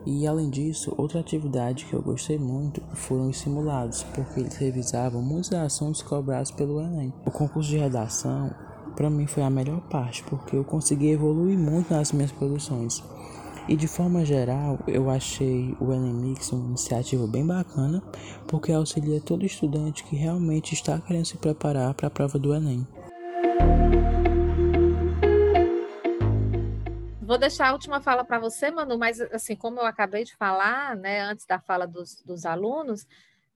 E 0.04 0.26
além 0.26 0.50
disso, 0.50 0.94
outra 0.98 1.20
atividade 1.20 1.86
que 1.86 1.94
eu 1.94 2.02
gostei 2.02 2.38
muito 2.38 2.82
foram 2.92 3.30
os 3.30 3.38
simulados, 3.38 4.02
porque 4.14 4.40
eles 4.40 4.56
revisavam 4.56 5.22
muitos 5.22 5.52
assuntos 5.54 6.02
cobrados 6.02 6.50
pelo 6.50 6.78
Enem. 6.82 7.10
O 7.24 7.30
concurso 7.30 7.70
de 7.70 7.78
redação 7.78 8.54
para 8.94 9.08
mim 9.08 9.26
foi 9.26 9.42
a 9.42 9.48
melhor 9.48 9.80
parte, 9.88 10.22
porque 10.24 10.56
eu 10.56 10.64
consegui 10.64 11.08
evoluir 11.08 11.58
muito 11.58 11.90
nas 11.90 12.12
minhas 12.12 12.32
produções. 12.32 13.02
E 13.70 13.76
de 13.76 13.86
forma 13.86 14.24
geral, 14.24 14.80
eu 14.88 15.08
achei 15.08 15.76
o 15.78 15.92
Enemix 15.92 16.50
uma 16.50 16.66
iniciativa 16.70 17.24
bem 17.28 17.46
bacana, 17.46 18.02
porque 18.48 18.72
auxilia 18.72 19.20
todo 19.20 19.46
estudante 19.46 20.02
que 20.02 20.16
realmente 20.16 20.74
está 20.74 21.00
querendo 21.00 21.26
se 21.26 21.38
preparar 21.38 21.94
para 21.94 22.08
a 22.08 22.10
prova 22.10 22.36
do 22.36 22.52
Enem. 22.52 22.84
Vou 27.22 27.38
deixar 27.38 27.68
a 27.68 27.72
última 27.72 28.00
fala 28.00 28.24
para 28.24 28.40
você, 28.40 28.72
Manu, 28.72 28.98
mas 28.98 29.20
assim, 29.20 29.54
como 29.54 29.78
eu 29.78 29.86
acabei 29.86 30.24
de 30.24 30.34
falar, 30.34 30.96
né, 30.96 31.20
antes 31.20 31.46
da 31.46 31.60
fala 31.60 31.86
dos, 31.86 32.20
dos 32.26 32.44
alunos, 32.44 33.06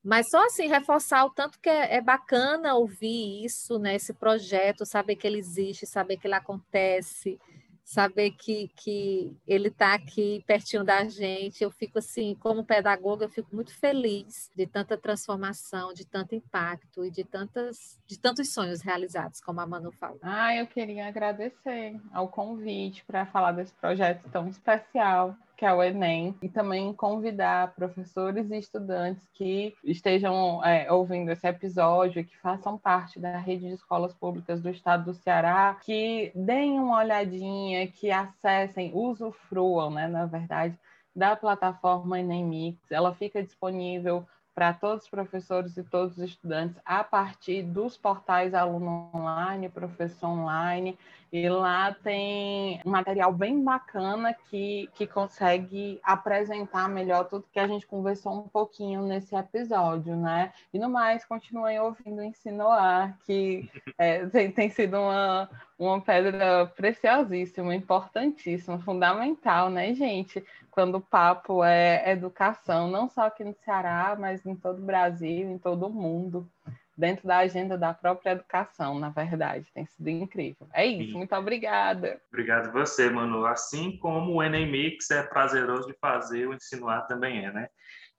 mas 0.01 0.31
só 0.31 0.47
assim, 0.47 0.69
reforçar 0.69 1.25
o 1.25 1.31
tanto 1.31 1.59
que 1.59 1.69
é, 1.69 1.97
é, 1.97 2.01
bacana 2.01 2.77
ouvir 2.77 3.45
isso, 3.45 3.81
né, 3.81 3.97
esse 3.97 4.15
projeto, 4.15 4.87
saber 4.87 5.17
que 5.17 5.27
ele 5.27 5.39
existe, 5.39 5.87
saber 5.87 6.19
que 6.19 6.29
ele 6.29 6.37
acontece, 6.37 7.37
saber 7.85 8.31
que, 8.31 8.69
que 8.75 9.37
ele 9.47 9.69
está 9.69 9.95
aqui 9.95 10.43
pertinho 10.47 10.83
da 10.83 11.05
gente. 11.05 11.63
Eu 11.63 11.71
fico 11.71 11.99
assim, 11.99 12.35
como 12.41 12.65
pedagoga, 12.65 13.27
eu 13.27 13.29
fico 13.29 13.55
muito 13.55 13.77
feliz 13.79 14.51
de 14.57 14.67
tanta 14.67 14.97
transformação, 14.97 15.93
de 15.93 16.07
tanto 16.07 16.35
impacto 16.35 17.05
e 17.05 17.11
de, 17.11 17.23
tantas, 17.23 18.01
de 18.07 18.19
tantos 18.19 18.53
sonhos 18.53 18.81
realizados, 18.81 19.41
como 19.41 19.61
a 19.61 19.67
Manu 19.67 19.93
falou. 19.93 20.19
Ah, 20.23 20.57
eu 20.57 20.67
queria 20.67 21.07
agradecer 21.07 22.01
ao 22.13 22.29
convite 22.29 23.05
para 23.05 23.27
falar 23.27 23.53
desse 23.53 23.75
projeto 23.75 24.29
tão 24.31 24.49
especial 24.49 25.37
que 25.65 25.69
é 25.69 25.73
o 25.73 25.83
Enem, 25.83 26.35
e 26.43 26.49
também 26.51 26.93
convidar 26.93 27.75
professores 27.75 28.51
e 28.51 28.59
estudantes 28.59 29.27
que 29.33 29.75
estejam 29.83 30.63
é, 30.63 30.93
ouvindo 30.93 31.31
esse 31.31 31.49
episódio 31.49 32.21
e 32.21 32.25
que 32.25 32.37
façam 32.37 32.77
parte 32.77 33.19
da 33.19 33.39
rede 33.39 33.69
de 33.69 33.73
escolas 33.73 34.13
públicas 34.13 34.61
do 34.61 34.69
estado 34.69 35.07
do 35.07 35.15
Ceará, 35.15 35.75
que 35.83 36.31
deem 36.35 36.79
uma 36.79 36.99
olhadinha, 36.99 37.87
que 37.87 38.11
acessem, 38.11 38.91
usufruam, 38.93 39.91
né, 39.91 40.07
na 40.07 40.27
verdade, 40.27 40.79
da 41.17 41.35
plataforma 41.35 42.21
Enem 42.21 42.45
Mix. 42.45 42.93
Ela 42.93 43.15
fica 43.15 43.43
disponível 43.43 44.27
para 44.55 44.75
todos 44.75 45.05
os 45.05 45.11
professores 45.11 45.79
e 45.79 45.83
todos 45.83 46.19
os 46.19 46.25
estudantes 46.25 46.79
a 46.85 47.03
partir 47.03 47.63
dos 47.63 47.97
portais 47.97 48.53
Aluno 48.53 49.11
Online, 49.15 49.71
Professor 49.71 50.29
Online, 50.29 50.99
e 51.35 51.49
lá 51.49 51.93
tem 51.93 52.81
um 52.87 52.91
material 52.91 53.33
bem 53.33 53.61
bacana 53.65 54.33
que, 54.33 54.89
que 54.95 55.05
consegue 55.05 55.99
apresentar 56.05 56.89
melhor 56.89 57.25
tudo 57.25 57.49
que 57.53 57.59
a 57.59 57.67
gente 57.67 57.89
conversou 57.89 58.35
um 58.35 58.47
pouquinho 58.47 59.03
nesse 59.03 59.35
episódio, 59.35 60.15
né? 60.15 60.53
E 60.73 60.79
no 60.79 60.89
mais, 60.89 61.25
continuem 61.25 61.81
ouvindo 61.81 62.21
o 62.21 62.23
Ensino 62.23 62.69
Ar, 62.69 63.19
que 63.27 63.69
é, 63.99 64.25
tem, 64.31 64.53
tem 64.53 64.71
sido 64.71 64.97
uma, 64.97 65.51
uma 65.77 66.01
pedra 66.01 66.67
preciosíssima, 66.67 67.75
importantíssima, 67.75 68.79
fundamental, 68.79 69.69
né, 69.69 69.93
gente? 69.93 70.41
Quando 70.71 70.99
o 70.99 71.01
papo 71.01 71.65
é 71.65 72.13
educação, 72.13 72.87
não 72.87 73.09
só 73.09 73.23
aqui 73.23 73.43
no 73.43 73.57
Ceará, 73.65 74.17
mas 74.17 74.47
em 74.47 74.55
todo 74.55 74.79
o 74.79 74.87
Brasil, 74.87 75.51
em 75.51 75.59
todo 75.59 75.89
o 75.89 75.91
mundo 75.91 76.49
dentro 76.97 77.27
da 77.27 77.39
agenda 77.39 77.77
da 77.77 77.93
própria 77.93 78.31
educação, 78.31 78.99
na 78.99 79.11
verdade. 79.11 79.67
Tem 79.75 79.87
sido 79.87 80.09
incrível. 80.09 80.69
É 80.73 80.87
isso, 80.87 81.13
Sim. 81.13 81.19
muito 81.19 81.35
obrigada. 81.35 82.21
Obrigado 82.29 82.73
você, 82.73 83.11
Manu. 83.11 83.45
Assim 83.47 83.97
como 83.99 84.35
o 84.35 84.43
Enem 84.43 84.71
Mix 84.71 85.11
é 85.11 85.23
prazeroso 85.23 85.89
de 85.89 85.95
fazer, 85.95 86.47
o 86.47 86.55
Insinuar 86.55 87.07
também 87.07 87.45
é, 87.45 87.53
né? 87.53 87.69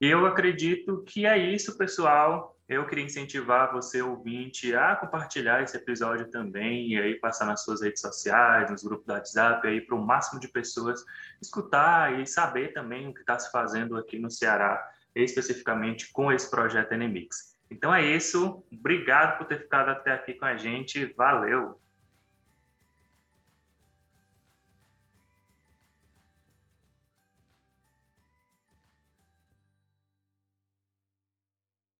E 0.00 0.06
eu 0.06 0.26
acredito 0.26 1.02
que 1.04 1.24
é 1.24 1.38
isso, 1.38 1.78
pessoal. 1.78 2.54
Eu 2.68 2.86
queria 2.86 3.04
incentivar 3.04 3.72
você, 3.72 4.02
ouvinte, 4.02 4.74
a 4.74 4.96
compartilhar 4.96 5.62
esse 5.62 5.76
episódio 5.76 6.28
também 6.28 6.88
e 6.92 7.00
aí 7.00 7.14
passar 7.14 7.46
nas 7.46 7.62
suas 7.62 7.80
redes 7.80 8.00
sociais, 8.00 8.70
nos 8.70 8.82
grupos 8.82 9.06
do 9.06 9.12
WhatsApp, 9.12 9.66
aí 9.66 9.80
para 9.80 9.94
o 9.94 10.04
máximo 10.04 10.40
de 10.40 10.48
pessoas 10.48 11.02
escutar 11.40 12.20
e 12.20 12.26
saber 12.26 12.74
também 12.74 13.08
o 13.08 13.14
que 13.14 13.20
está 13.20 13.38
se 13.38 13.50
fazendo 13.50 13.96
aqui 13.96 14.18
no 14.18 14.30
Ceará, 14.30 14.84
especificamente 15.14 16.10
com 16.12 16.30
esse 16.32 16.50
projeto 16.50 16.92
Enemix. 16.92 17.55
Então 17.70 17.94
é 17.94 18.04
isso. 18.04 18.64
Obrigado 18.72 19.38
por 19.38 19.46
ter 19.46 19.60
ficado 19.60 19.90
até 19.90 20.12
aqui 20.12 20.34
com 20.34 20.44
a 20.44 20.56
gente. 20.56 21.12
Valeu! 21.16 21.80